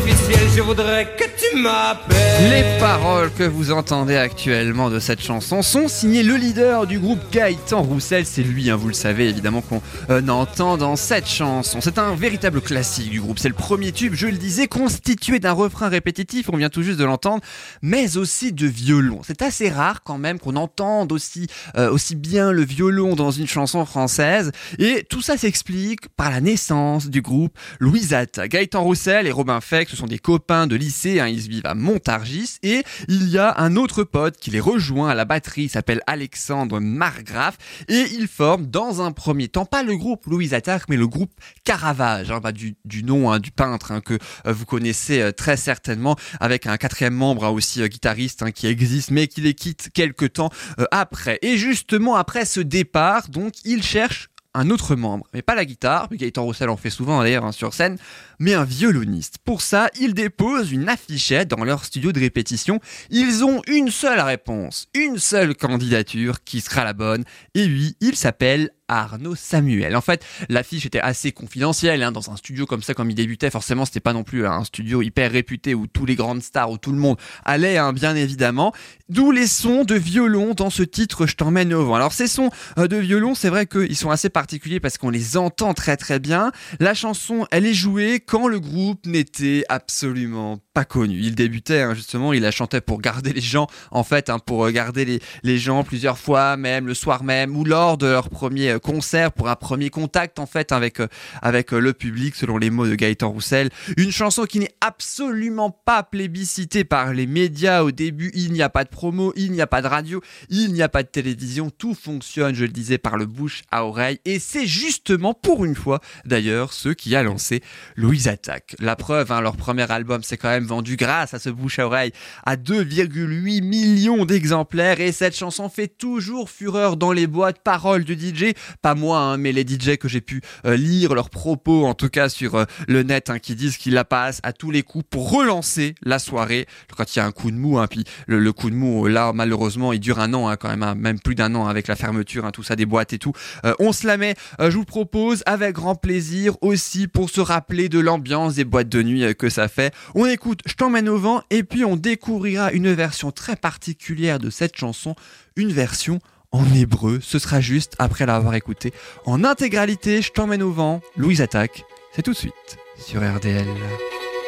[0.58, 2.50] Je voudrais que tu m'appelles.
[2.50, 7.20] Les paroles que vous entendez actuellement de cette chanson sont signées le leader du groupe
[7.30, 8.26] Gaëtan Roussel.
[8.26, 11.80] C'est lui, hein, vous le savez évidemment, qu'on euh, entend dans cette chanson.
[11.80, 13.38] C'est un véritable classique du groupe.
[13.38, 16.98] C'est le premier tube, je le disais, constitué d'un refrain répétitif, on vient tout juste
[16.98, 17.42] de l'entendre,
[17.82, 19.20] mais aussi de violon.
[19.24, 21.46] C'est assez rare quand même qu'on entende aussi,
[21.76, 24.52] euh, aussi bien le violon dans une chanson française.
[24.78, 28.40] Et tout ça s'explique par la naissance du groupe Louisette.
[28.44, 31.20] Gaëtan Roussel et Robin Feck, sont des copains de lycée.
[31.20, 31.26] hein.
[31.26, 35.14] Ils vivent à Montargis et il y a un autre pote qui les rejoint à
[35.14, 39.96] la batterie, il s'appelle Alexandre Margraf et ils forment dans un premier temps pas le
[39.96, 41.32] groupe Louise Attaque mais le groupe
[41.64, 44.14] Caravage, hein, bah, du, nom hein, du peintre que
[44.46, 49.10] euh, vous connaissez euh, très certainement avec un quatrième membre aussi euh, guitariste qui existe
[49.10, 50.50] mais qui les quitte quelque temps
[50.92, 51.38] après.
[51.42, 56.08] Et justement après ce départ, donc ils cherchent un autre membre, mais pas la guitare,
[56.10, 57.98] Gaëtan Roussel en fait souvent d'ailleurs hein, sur scène,
[58.38, 59.38] mais un violoniste.
[59.44, 62.80] Pour ça, ils déposent une affichette dans leur studio de répétition.
[63.10, 67.24] Ils ont une seule réponse, une seule candidature qui sera la bonne,
[67.54, 69.94] et lui, il s'appelle Arnaud Samuel.
[69.96, 73.50] En fait, l'affiche était assez confidentielle hein, dans un studio comme ça, comme il débutait.
[73.50, 76.78] Forcément, c'était pas non plus un studio hyper réputé où tous les grandes stars, où
[76.78, 78.72] tout le monde allait, hein, bien évidemment.
[79.08, 81.94] D'où les sons de violon dans ce titre Je t'emmène au vent.
[81.94, 85.36] Alors ces sons euh, de violon, c'est vrai qu'ils sont assez particuliers parce qu'on les
[85.36, 86.52] entend très très bien.
[86.80, 91.18] La chanson, elle est jouée quand le groupe n'était absolument connu.
[91.20, 94.66] Il débutait hein, justement, il la chantait pour garder les gens, en fait, hein, pour
[94.66, 98.70] euh, garder les, gens plusieurs fois, même le soir même, ou lors de leur premier
[98.70, 101.08] euh, concert, pour un premier contact en fait avec, euh,
[101.42, 103.70] avec le public, selon les mots de Gaëtan Roussel.
[103.96, 108.30] Une chanson qui n'est absolument pas plébiscitée par les médias au début.
[108.34, 110.88] Il n'y a pas de promo, il n'y a pas de radio, il n'y a
[110.88, 111.70] pas de télévision.
[111.70, 114.20] Tout fonctionne, je le disais, par le bouche à oreille.
[114.24, 117.62] Et c'est justement pour une fois, d'ailleurs, ce qui a lancé
[117.96, 118.76] Louise Attaque.
[118.78, 121.86] La preuve, hein, leur premier album s'est quand même vendu grâce à ce bouche à
[121.86, 122.12] oreille
[122.44, 125.00] à 2,8 millions d'exemplaires.
[125.00, 127.58] Et cette chanson fait toujours fureur dans les boîtes.
[127.64, 128.52] Paroles du DJ,
[128.82, 132.08] pas moi, hein, mais les DJ que j'ai pu euh, lire leurs propos, en tout
[132.08, 135.04] cas sur euh, le net, hein, qui disent qu'ils la passent à tous les coups
[135.08, 136.66] pour relancer la soirée.
[136.96, 139.32] Quand il y a un coup de mou, hein, puis le, coup de mou, là,
[139.32, 142.62] malheureusement, il dure un an, quand même, même plus d'un an avec la fermeture, tout
[142.62, 143.32] ça, des boîtes et tout.
[143.64, 147.88] Euh, on se la met, je vous propose, avec grand plaisir aussi pour se rappeler
[147.88, 149.94] de l'ambiance des boîtes de nuit que ça fait.
[150.14, 154.50] On écoute Je t'emmène au vent et puis on découvrira une version très particulière de
[154.50, 155.14] cette chanson,
[155.56, 156.20] une version
[156.52, 157.20] en hébreu.
[157.22, 158.92] Ce sera juste après l'avoir écouté
[159.26, 160.22] en intégralité.
[160.22, 161.84] Je t'emmène au vent, Louise Attaque.
[162.14, 163.66] C'est tout de suite sur RDL.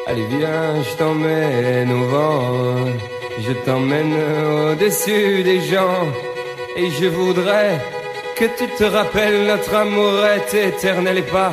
[0.06, 2.86] Allez viens, je t'emmène au vent,
[3.38, 6.08] je t'emmène au-dessus des gens,
[6.76, 7.78] et je voudrais
[8.36, 11.52] que tu te rappelles notre amour est éternel et pas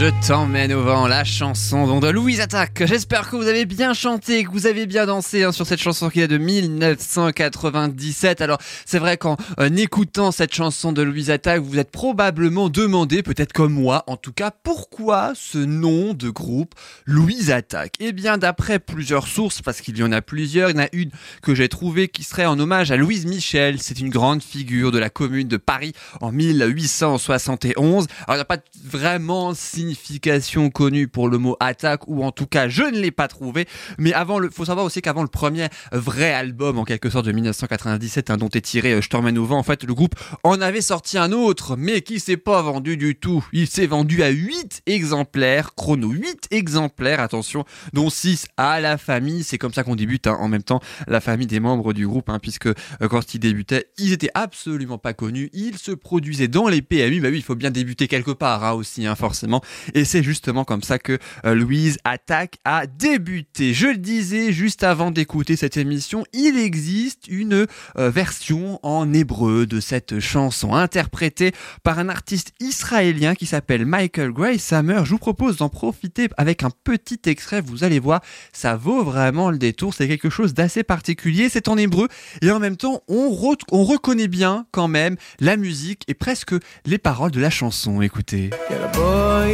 [0.00, 2.86] Je t'emmène au vent, la chanson de Louise Attaque.
[2.86, 6.08] J'espère que vous avez bien chanté, que vous avez bien dansé hein, sur cette chanson
[6.08, 8.40] qui est de 1997.
[8.40, 12.70] Alors c'est vrai qu'en euh, écoutant cette chanson de Louise Attaque, vous vous êtes probablement
[12.70, 16.74] demandé, peut-être comme moi en tout cas, pourquoi ce nom de groupe
[17.04, 17.92] Louise Attaque?
[18.00, 20.88] Eh bien d'après plusieurs sources, parce qu'il y en a plusieurs, il y en a
[20.94, 21.10] une
[21.42, 23.82] que j'ai trouvée qui serait en hommage à Louise Michel.
[23.82, 25.92] C'est une grande figure de la commune de Paris
[26.22, 28.06] en 1871.
[28.26, 29.52] Alors il n'y a pas vraiment
[29.94, 33.66] signification connue pour le mot attaque ou en tout cas je ne l'ai pas trouvé.
[33.98, 37.32] Mais avant le faut savoir aussi qu'avant le premier vrai album en quelque sorte de
[37.32, 40.60] 1997 hein, dont est tiré euh, Je t'emmène au vent en fait le groupe en
[40.60, 43.44] avait sorti un autre mais qui s'est pas vendu du tout.
[43.52, 49.44] Il s'est vendu à 8 exemplaires chrono 8 exemplaires attention dont 6 à la famille.
[49.44, 52.28] C'est comme ça qu'on débute hein, en même temps la famille des membres du groupe
[52.30, 52.74] hein, puisque euh,
[53.08, 55.50] quand ils débutaient ils étaient absolument pas connus.
[55.52, 58.72] Ils se produisaient dans les PMU bah oui il faut bien débuter quelque part hein,
[58.72, 59.62] aussi forcément
[59.94, 63.74] et c'est justement comme ça que euh, Louise Attaque a débuté.
[63.74, 67.66] Je le disais juste avant d'écouter cette émission, il existe une
[67.96, 71.52] euh, version en hébreu de cette chanson interprétée
[71.82, 75.04] par un artiste israélien qui s'appelle Michael Gray Summer.
[75.04, 78.20] Je vous propose d'en profiter avec un petit extrait, vous allez voir,
[78.52, 82.08] ça vaut vraiment le détour, c'est quelque chose d'assez particulier, c'est en hébreu
[82.42, 86.54] et en même temps on, reconnaît bien quand même la musique et presque
[86.86, 88.50] les paroles de la chanson, écoutez.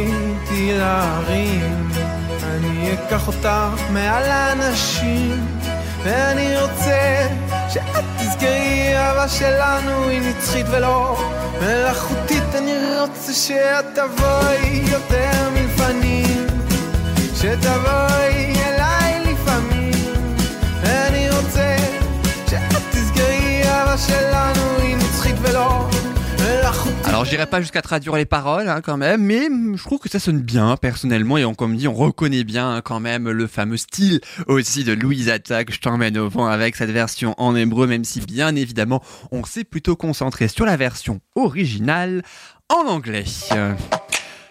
[0.07, 1.89] בואי תהיי להרים,
[2.43, 5.47] אני אקח אותך מעל האנשים,
[6.03, 7.27] ואני רוצה
[7.69, 11.21] שאת תזכרי, אהבה שלנו היא נצחית ולא
[11.61, 16.47] מלאכותית, אני רוצה שאת תבואי יותר מלפנים,
[17.35, 19.93] שתבואי אליי לפעמים,
[20.81, 21.77] ואני רוצה
[22.49, 25.76] שאת תזכרי, אהבה שלנו היא נצחית ולא
[27.17, 30.19] Alors j'irai pas jusqu'à traduire les paroles hein, quand même, mais je trouve que ça
[30.19, 33.77] sonne bien personnellement et on, comme dit, on reconnaît bien hein, quand même le fameux
[33.77, 38.03] style aussi de Louise Attaque, je t'emmène au vent avec cette version en hébreu, même
[38.03, 39.01] si bien évidemment
[39.31, 42.23] on s'est plutôt concentré sur la version originale
[42.69, 43.23] en anglais.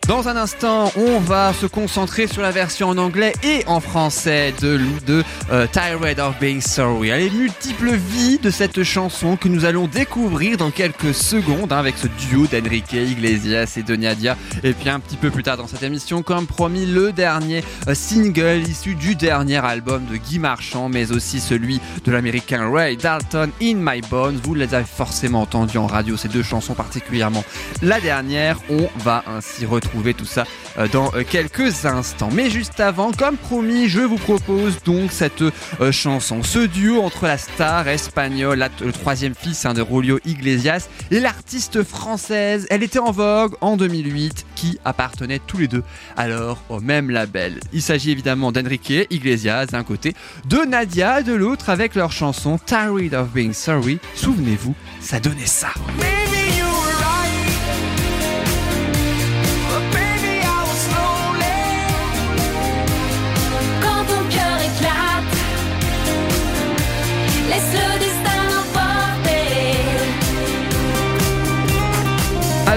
[0.09, 4.55] Dans un instant, on va se concentrer sur la version en anglais et en français
[4.61, 7.11] de, de euh, Tired of Being Sorry.
[7.11, 11.99] Les multiples vies de cette chanson que nous allons découvrir dans quelques secondes hein, avec
[11.99, 14.37] ce duo d'Enrique Iglesias et de Nadia.
[14.63, 17.95] Et puis un petit peu plus tard dans cette émission, comme promis, le dernier euh,
[17.95, 23.51] single issu du dernier album de Guy Marchand, mais aussi celui de l'américain Ray Dalton,
[23.61, 24.39] In My Bones.
[24.45, 27.43] Vous les avez forcément entendus en radio, ces deux chansons particulièrement.
[27.83, 30.45] La dernière, on va ainsi retrouver tout ça
[30.79, 32.31] euh, dans euh, quelques instants.
[32.33, 37.27] Mais juste avant, comme promis, je vous propose donc cette euh, chanson, ce duo entre
[37.27, 42.67] la star espagnole, le troisième fils hein, de Julio Iglesias, et l'artiste française.
[42.71, 45.83] Elle était en vogue en 2008, qui appartenaient tous les deux
[46.17, 47.61] alors au même label.
[47.73, 50.15] Il s'agit évidemment d'Enrique Iglesias d'un côté,
[50.49, 53.99] de Nadia de l'autre, avec leur chanson Tired of Being Sorry.
[54.15, 55.69] Souvenez-vous, ça donnait ça.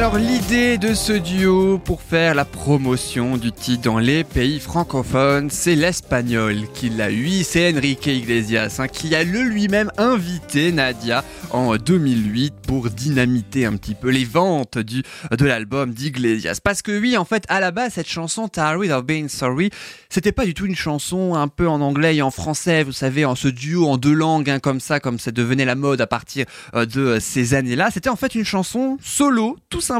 [0.09, 5.51] Alors l'idée de ce duo pour faire la promotion du titre dans les pays francophones,
[5.51, 11.23] c'est l'espagnol qui l'a eu, c'est Enrique Iglesias hein, qui a le lui-même invité Nadia
[11.51, 16.59] en 2008 pour dynamiter un petit peu les ventes du, de l'album d'Iglesias.
[16.63, 19.69] Parce que oui, en fait, à la base, cette chanson Tired of Being Sorry,
[20.09, 23.25] c'était pas du tout une chanson un peu en anglais et en français, vous savez,
[23.25, 26.07] en ce duo en deux langues, hein, comme ça, comme ça devenait la mode à
[26.07, 27.89] partir euh, de ces années-là.
[27.93, 29.98] C'était en fait une chanson solo, tout simplement,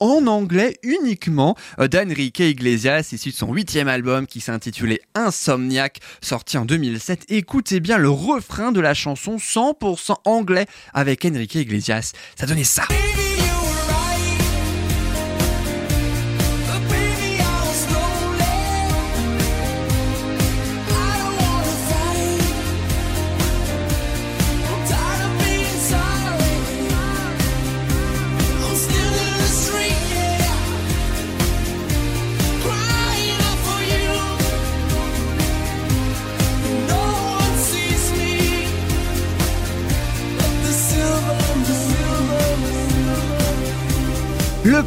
[0.00, 6.58] en anglais uniquement, euh, d'Enrique Iglesias, issu de son huitième album qui s'intitulait Insomniac, sorti
[6.58, 7.26] en 2007.
[7.28, 12.12] Écoutez bien le refrain de la chanson 100% anglais avec Enrique Iglesias.
[12.36, 12.84] Ça donnait ça.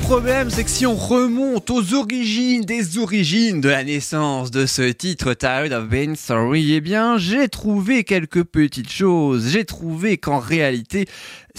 [0.07, 4.83] Problème, c'est que si on remonte aux origines des origines de la naissance de ce
[4.83, 9.49] titre Tired of Being Sorry, eh bien, j'ai trouvé quelques petites choses.
[9.49, 11.07] J'ai trouvé qu'en réalité,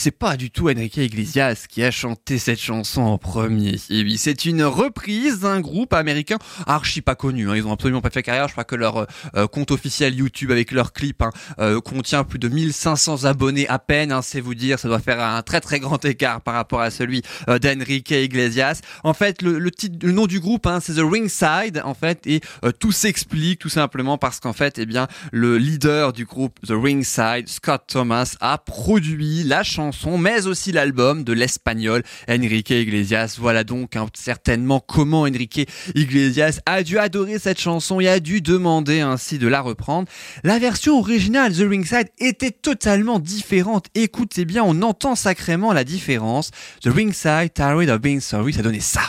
[0.00, 3.76] c'est pas du tout Enrique Iglesias qui a chanté cette chanson en premier.
[3.90, 7.50] Oui, c'est une reprise d'un groupe américain archi pas connu.
[7.50, 7.56] hein.
[7.56, 8.48] Ils ont absolument pas fait carrière.
[8.48, 12.38] Je crois que leur euh, compte officiel YouTube avec leur clip hein, euh, contient plus
[12.38, 14.12] de 1500 abonnés à peine.
[14.12, 16.90] Hein, c'est vous dire, ça doit faire un très très grand écart par rapport à
[16.90, 18.80] celui euh, d'Enrique Iglesias.
[19.04, 22.72] En fait, le, titre, le nom du groupe, c'est The Ringside, en fait, et euh,
[22.72, 27.48] tout s'explique tout simplement parce qu'en fait, eh bien, le leader du groupe The Ringside,
[27.48, 29.87] Scott Thomas, a produit la chanson,
[30.18, 33.36] mais aussi l'album de l'espagnol Enrique Iglesias.
[33.38, 38.40] Voilà donc hein, certainement comment Enrique Iglesias a dû adorer cette chanson et a dû
[38.40, 40.08] demander ainsi de la reprendre.
[40.44, 43.86] La version originale The Ringside était totalement différente.
[43.94, 46.50] Écoutez bien, on entend sacrément la différence.
[46.82, 49.02] The Ringside, Tired of Being Sorry, ça donnait ça.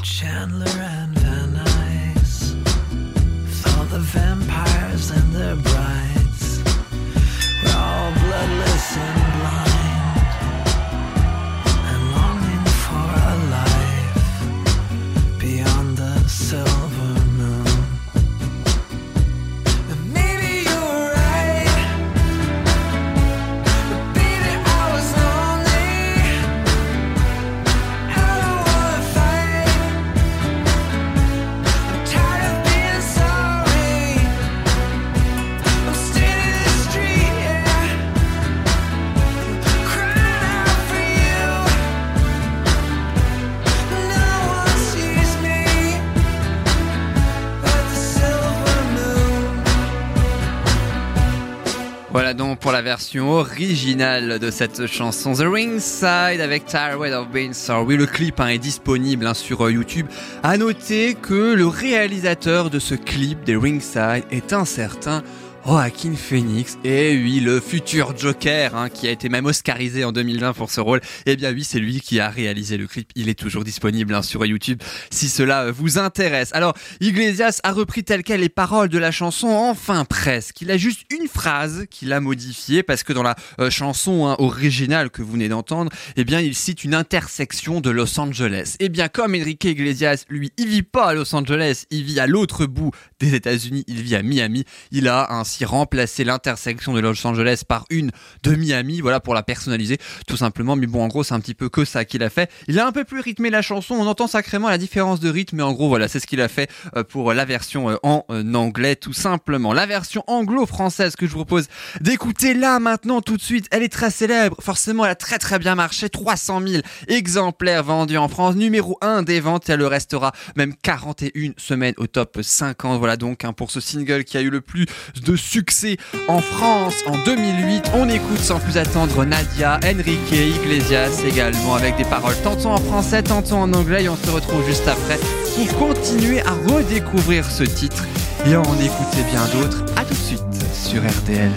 [53.18, 57.95] Originale de cette chanson The Ringside avec Tired of Being Sorry.
[57.95, 60.08] Le clip hein, est disponible hein, sur euh, YouTube.
[60.43, 65.24] À noter que le réalisateur de ce clip des Ringside est un certain
[65.70, 66.80] Joaquin Phoenix.
[66.84, 70.82] Et oui, le futur Joker hein, qui a été même oscarisé en 2020 pour ce
[70.82, 71.00] rôle.
[71.28, 73.12] Eh bien oui, c'est lui qui a réalisé le clip.
[73.14, 76.50] Il est toujours disponible hein, sur YouTube si cela vous intéresse.
[76.56, 80.60] Alors, Iglesias a repris tel quel les paroles de la chanson, enfin presque.
[80.62, 84.38] Il a juste une phrase qu'il a modifiée parce que dans la euh, chanson hein,
[84.40, 88.76] originale que vous venez d'entendre, eh bien il cite une intersection de Los Angeles.
[88.80, 92.26] Eh bien comme Enrique Iglesias, lui, il vit pas à Los Angeles, il vit à
[92.26, 92.90] l'autre bout
[93.20, 94.64] des États-Unis, il vit à Miami.
[94.92, 98.12] Il a ainsi remplacé l'intersection de Los Angeles par une
[98.43, 99.97] de Miami, voilà pour la personnaliser
[100.28, 100.76] tout simplement.
[100.76, 102.49] Mais bon, en gros, c'est un petit peu que ça qu'il a fait.
[102.68, 105.57] Il a un peu plus rythmé la chanson, on entend sacrément la différence de rythme,
[105.57, 108.26] mais en gros, voilà, c'est ce qu'il a fait euh, pour la version euh, en
[108.30, 109.74] euh, anglais, tout simplement.
[109.74, 111.68] La version anglo-française que je vous propose
[112.01, 114.57] d'écouter là, maintenant, tout de suite, elle est très célèbre.
[114.62, 116.10] Forcément, elle a très très bien marché.
[116.10, 118.55] 300 000 exemplaires vendus en France.
[118.55, 122.99] Numéro 1 des ventes, elle le restera même 41 semaines au top 50.
[122.99, 124.86] Voilà donc hein, pour ce single qui a eu le plus
[125.24, 125.97] de succès
[126.28, 127.91] en France en 2008.
[127.95, 133.24] On écoute sans plus attendre Nadia, Enrique Iglesias également avec des paroles tantôt en français,
[133.24, 135.18] tantôt en anglais et on se retrouve juste après
[135.56, 138.06] pour continuer à redécouvrir ce titre
[138.45, 139.84] et à en écouter bien d'autres.
[139.95, 140.39] À tout de suite
[140.74, 141.52] sur RDL.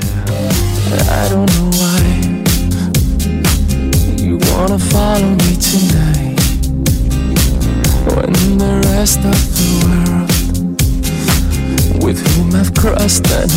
[12.03, 13.51] With whom I've crossed and.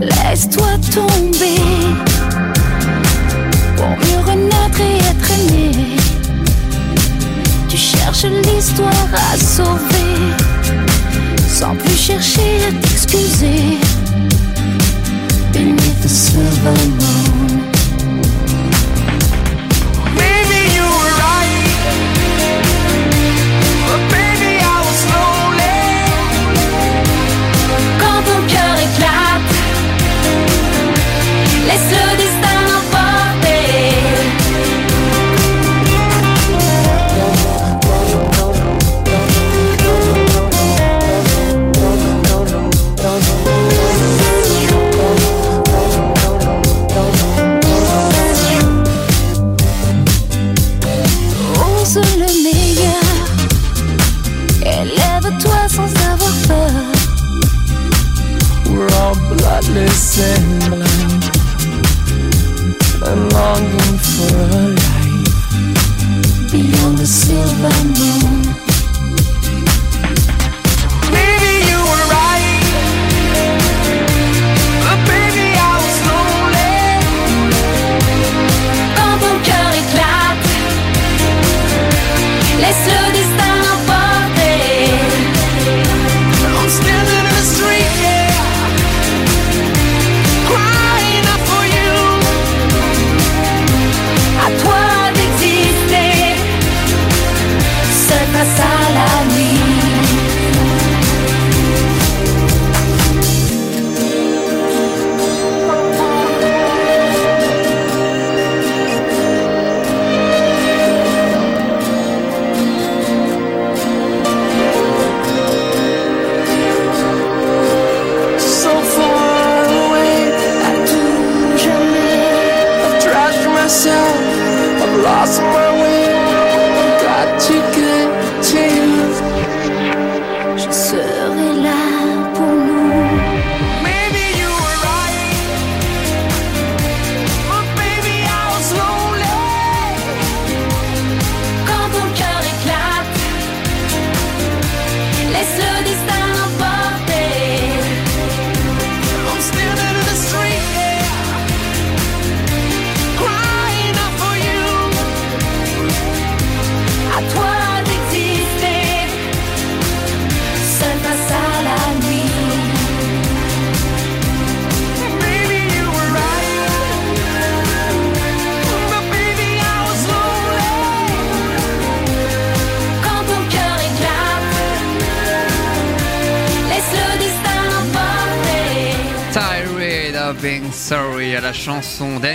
[0.00, 1.60] Laisse-toi tomber
[3.76, 5.96] pour mieux renaître et être aimé.
[7.68, 10.14] Tu cherches l'histoire à sauver
[11.48, 13.78] sans plus chercher à t'excuser.
[15.52, 17.23] Beneath the silver moon.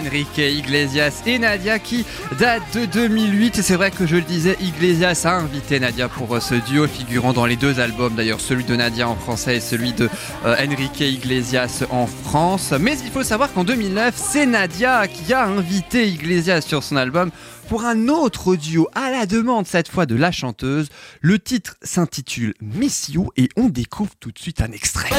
[0.09, 2.05] d'Enrique Iglesias et Nadia qui
[2.39, 3.59] date de 2008.
[3.59, 6.87] Et c'est vrai que je le disais, Iglesias a invité Nadia pour euh, ce duo
[6.87, 10.09] figurant dans les deux albums, d'ailleurs celui de Nadia en français et celui de
[10.45, 12.73] euh, Enrique Iglesias en France.
[12.79, 17.29] Mais il faut savoir qu'en 2009, c'est Nadia qui a invité Iglesias sur son album
[17.67, 20.89] pour un autre duo à la demande cette fois de la chanteuse.
[21.21, 25.09] Le titre s'intitule Miss et on découvre tout de suite un extrait.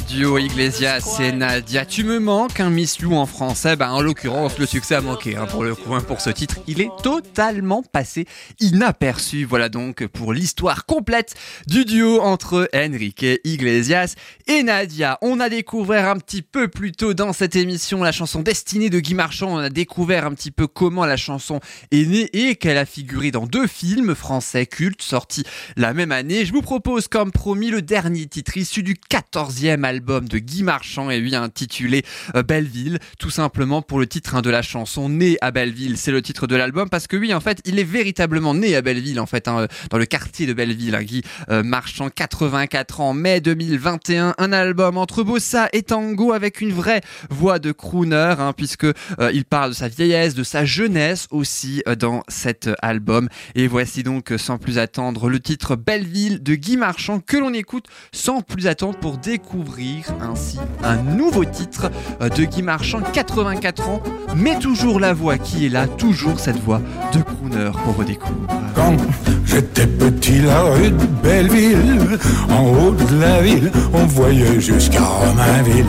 [0.00, 1.84] Duo Iglesias et Nadia.
[1.84, 3.76] Tu me manques, un Miss You en français.
[3.76, 5.94] Ben, en l'occurrence, le succès a manqué hein, pour le coup.
[5.94, 8.26] hein, pour ce titre, il est totalement passé
[8.60, 9.44] inaperçu.
[9.44, 11.34] Voilà donc pour l'histoire complète
[11.66, 14.14] du duo entre Enrique Iglesias
[14.46, 15.18] et Nadia.
[15.20, 19.00] On a découvert un petit peu plus tôt dans cette émission la chanson Destinée de
[19.00, 19.54] Guy Marchand.
[19.54, 23.30] On a découvert un petit peu comment la chanson est née et qu'elle a figuré
[23.30, 25.44] dans deux films français cultes sortis
[25.76, 26.46] la même année.
[26.46, 31.10] Je vous propose comme promis le dernier titre issu du 14e album de Guy Marchand
[31.10, 32.04] et lui intitulé
[32.34, 36.10] euh, Belleville, tout simplement pour le titre hein, de la chanson Né à Belleville, c'est
[36.10, 39.20] le titre de l'album parce que oui en fait il est véritablement né à Belleville
[39.20, 43.14] en fait, hein, euh, dans le quartier de Belleville, hein, Guy euh, Marchand, 84 ans,
[43.14, 44.52] mai 2021, un.
[44.52, 48.86] Album entre bossa et tango avec une vraie voix de crooner hein, puisque
[49.32, 53.30] il parle de sa vieillesse, de sa jeunesse aussi dans cet album.
[53.54, 57.86] Et voici donc sans plus attendre le titre Belleville de Guy Marchand que l'on écoute
[58.12, 59.71] sans plus attendre pour découvrir
[60.20, 64.02] ainsi un nouveau titre euh, de Guy Marchand, 84 ans,
[64.36, 66.80] mais toujours la voix qui est là, toujours cette voix
[67.12, 68.48] de crooner pour redécouvrir.
[68.74, 68.96] Quand
[69.44, 72.18] j'étais petit, la rue de Belleville,
[72.50, 75.86] en haut de la ville, on voyait jusqu'à Romainville.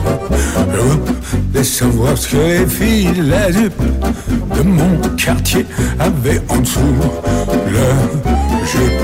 [1.54, 3.82] Je savoir ce que les filles, la jupe
[4.56, 5.64] de mon quartier
[5.98, 6.80] avaient en dessous
[7.72, 9.03] le jupe.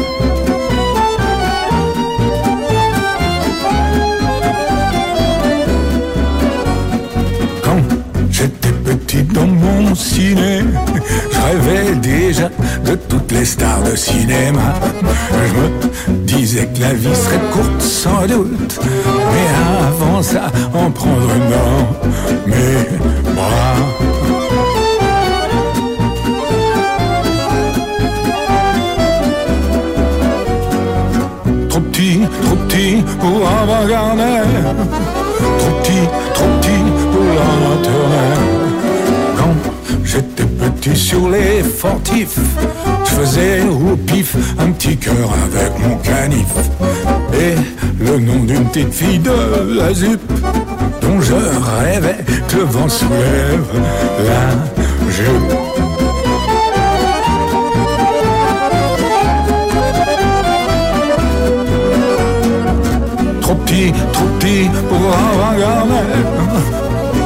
[9.32, 10.60] Dans mon ciné,
[11.32, 12.48] je rêvais déjà
[12.84, 14.74] de toutes les stars de cinéma.
[15.32, 18.80] Je me disais que la vie serait courte sans doute,
[19.32, 19.48] mais
[19.86, 21.82] avant ça, en prendre une dans
[22.46, 23.76] mes bras.
[31.68, 34.42] Trop petit, trop petit pour avoir Garner.
[35.58, 38.59] Trop petit, trop petit pour maternelle.
[40.94, 42.38] Sur les fortifs,
[43.04, 45.14] je faisais au pif un petit cœur
[45.44, 46.46] avec mon canif.
[47.32, 47.54] Et
[48.04, 50.20] le nom d'une petite fille de la ZUP,
[51.00, 53.66] dont je rêvais que le vent soulève
[54.26, 55.52] la jupe.
[63.40, 65.94] Trop petit, trop petit pour avoir Garner.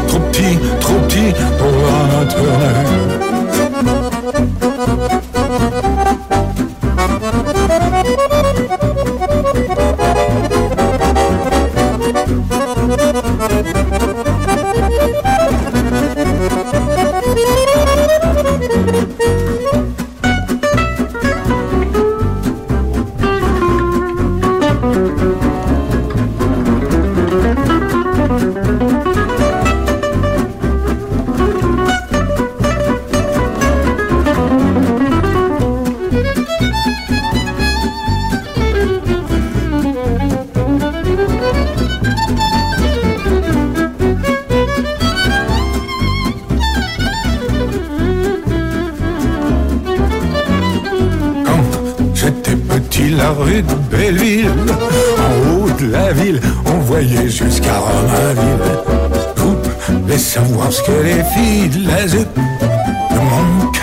[0.09, 3.34] Trop petit, trop petit pour la maternelle.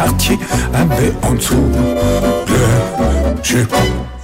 [0.04, 0.39] Quartier
[0.74, 1.72] avaient en dessous
[2.47, 3.76] le jupe.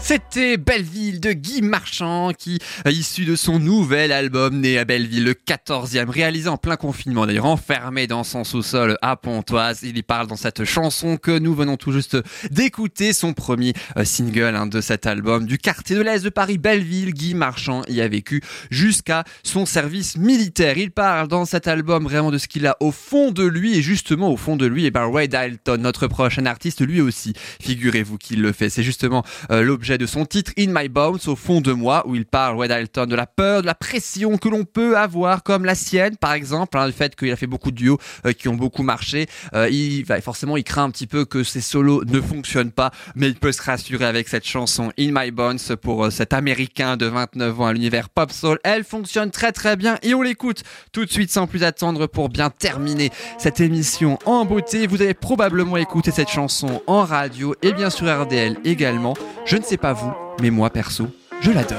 [0.08, 5.26] C'était Belleville de Guy Marchand qui, euh, issu de son nouvel album né à Belleville,
[5.26, 9.82] le 14e, réalisé en plein confinement d'ailleurs, enfermé dans son sous-sol à Pontoise.
[9.84, 12.16] Il y parle dans cette chanson que nous venons tout juste
[12.52, 16.58] d'écouter, son premier euh, single hein, de cet album du quartier de l'Est de Paris,
[16.58, 17.14] Belleville.
[17.14, 18.42] Guy Marchand y a vécu
[18.72, 20.78] jusqu'à son service militaire.
[20.78, 23.82] Il parle dans cet album vraiment de ce qu'il a au fond de lui et
[23.82, 28.18] justement au fond de lui, et ben Ray Dalton, notre prochain artiste, lui aussi, figurez-vous
[28.18, 28.70] qu'il le fait.
[28.70, 32.16] C'est justement euh, l'objet de son titre In My Bones, au fond de moi, où
[32.16, 35.66] il parle, Ray Dalton, de la peur, de la pression que l'on peut avoir, comme
[35.66, 38.48] la sienne, par exemple, hein, le fait qu'il a fait beaucoup de duos euh, qui
[38.48, 39.28] ont beaucoup marché.
[39.54, 42.92] Euh, il, bah, forcément, il craint un petit peu que ses solos ne fonctionnent pas,
[43.16, 46.98] mais il peut se rassurer avec cette chanson In My Bones pour euh, cet Américain
[46.98, 48.60] de 29 ans à l'univers pop soul.
[48.64, 52.30] Elle fonctionne très très bien et on l'écoute tout de suite sans plus attendre pour
[52.30, 54.88] bien terminer cette émission en beauté.
[54.88, 59.16] Vous avez probablement écouté cette chanson en radio et bien sûr RDL également.
[59.46, 61.08] Je ne sais pas vous, mais moi perso,
[61.42, 61.78] je l'adore.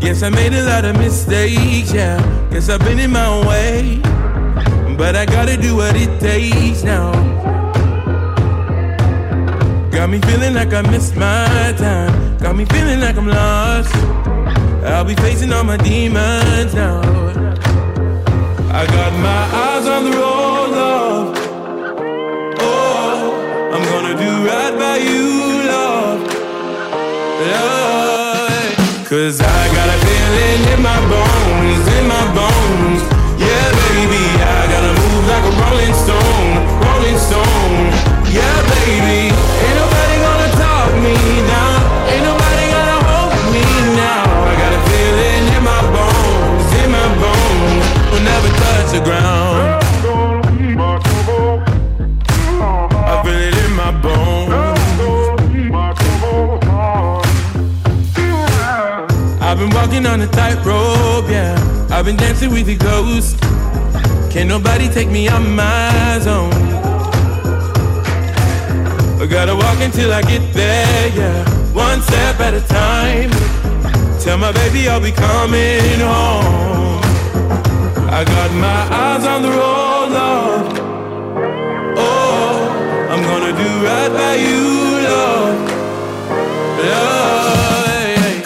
[0.00, 2.20] Yes, I made a lot of mistakes, yeah.
[2.50, 4.00] Guess I've been in my way.
[4.96, 7.12] But I gotta do what it takes now.
[9.90, 12.36] Got me feeling like I missed my time.
[12.38, 13.94] Got me feeling like I'm lost.
[14.84, 17.00] I'll be facing all my demons now.
[18.70, 21.36] I got my eyes on the road, love.
[22.60, 25.33] Oh, I'm gonna do right by you.
[29.10, 32.23] Cause I got a feeling in my bones, in my
[62.16, 63.40] been dancing with the ghost.
[64.30, 66.52] Can't nobody take me out my zone.
[69.20, 71.44] I gotta walk until I get there, yeah.
[71.72, 73.30] One step at a time.
[74.20, 77.00] Tell my baby I'll be coming home.
[78.18, 80.66] I got my eyes on the road, Lord.
[81.96, 84.62] Oh, I'm gonna do right by you,
[85.08, 85.56] Lord.
[86.78, 87.43] Lord.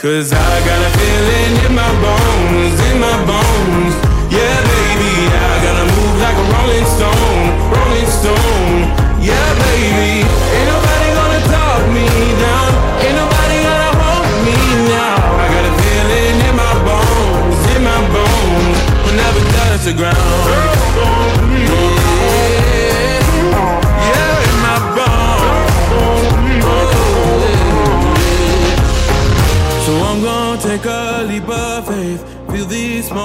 [0.08, 3.92] Cause I got a feeling in my bones, in my bones.
[4.32, 8.88] Yeah, baby, I gotta move like a rolling stone, rolling stone.
[9.20, 12.08] Yeah, baby, ain't nobody gonna talk me
[12.40, 12.70] down.
[13.04, 14.56] Ain't nobody gonna hold me
[14.88, 15.44] now.
[15.44, 18.78] I got a feeling in my bones, in my bones.
[19.04, 20.67] Will never touch the ground.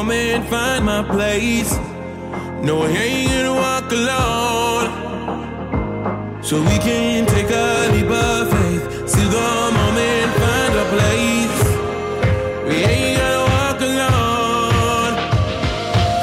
[0.03, 1.77] This moment, find my place.
[2.61, 4.89] No, I ain't gonna walk alone.
[6.43, 9.09] So we can take a leap of faith.
[9.09, 11.59] See the moment, find a place.
[12.67, 15.15] We ain't gonna walk alone.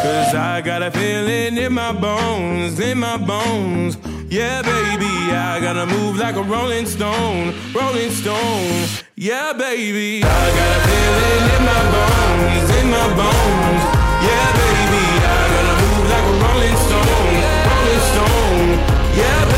[0.03, 3.97] Cause I got a feeling in my bones, in my bones.
[4.29, 8.89] Yeah, baby, I gotta move like a rolling stone, rolling stone.
[9.21, 13.83] Yeah, baby, I got a feeling in my bones, in my bones.
[14.25, 17.37] Yeah, baby, I gotta move like a rolling stone,
[17.69, 18.81] rolling stone.
[19.21, 19.50] Yeah,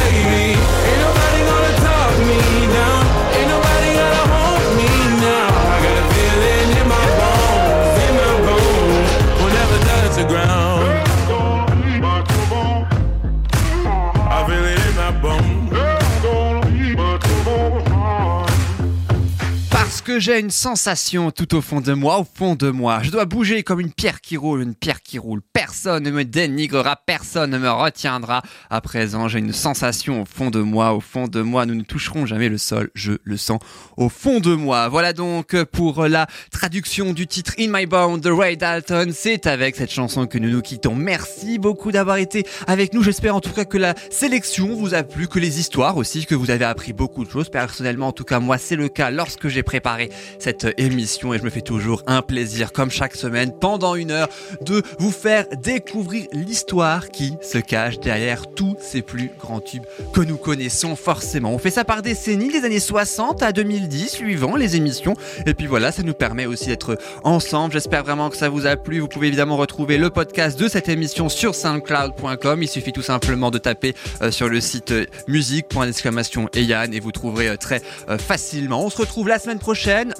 [20.23, 23.01] j'ai une sensation tout au fond de moi, au fond de moi.
[23.03, 25.43] Je dois bouger comme une pierre qui roule, une pierre qui roule.
[25.53, 28.41] Personne ne me dénigrera, personne ne me retiendra.
[28.71, 31.67] À présent, j'ai une sensation au fond de moi, au fond de moi.
[31.67, 33.59] Nous ne toucherons jamais le sol, je le sens
[33.97, 34.89] au fond de moi.
[34.89, 39.11] Voilà donc pour la traduction du titre In My Bone de Ray Dalton.
[39.13, 40.95] C'est avec cette chanson que nous nous quittons.
[40.95, 43.03] Merci beaucoup d'avoir été avec nous.
[43.03, 46.37] J'espère en tout cas que la sélection vous a plu, que les histoires aussi, que
[46.37, 47.49] vous avez appris beaucoup de choses.
[47.49, 51.45] Personnellement, en tout cas, moi, c'est le cas lorsque j'ai préparé cette émission et je
[51.45, 54.29] me fais toujours un plaisir, comme chaque semaine, pendant une heure,
[54.61, 60.21] de vous faire découvrir l'histoire qui se cache derrière tous ces plus grands tubes que
[60.21, 61.53] nous connaissons forcément.
[61.53, 65.15] On fait ça par décennies, des années 60 à 2010, suivant les émissions.
[65.47, 67.73] Et puis voilà, ça nous permet aussi d'être ensemble.
[67.73, 69.01] J'espère vraiment que ça vous a plu.
[69.01, 72.63] Vous pouvez évidemment retrouver le podcast de cette émission sur soundcloud.com.
[72.63, 77.01] Il suffit tout simplement de taper euh, sur le site euh, musique.exclamation et Yann et
[77.01, 77.83] vous trouverez euh, très
[78.19, 78.85] facilement.
[78.85, 79.59] On se retrouve la semaine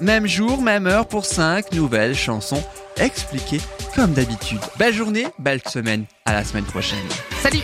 [0.01, 2.63] même jour, même heure pour 5 nouvelles chansons
[2.97, 3.61] expliquées
[3.95, 4.59] comme d'habitude.
[4.77, 6.05] Belle journée, belle semaine.
[6.25, 6.99] À la semaine prochaine.
[7.41, 7.63] Salut!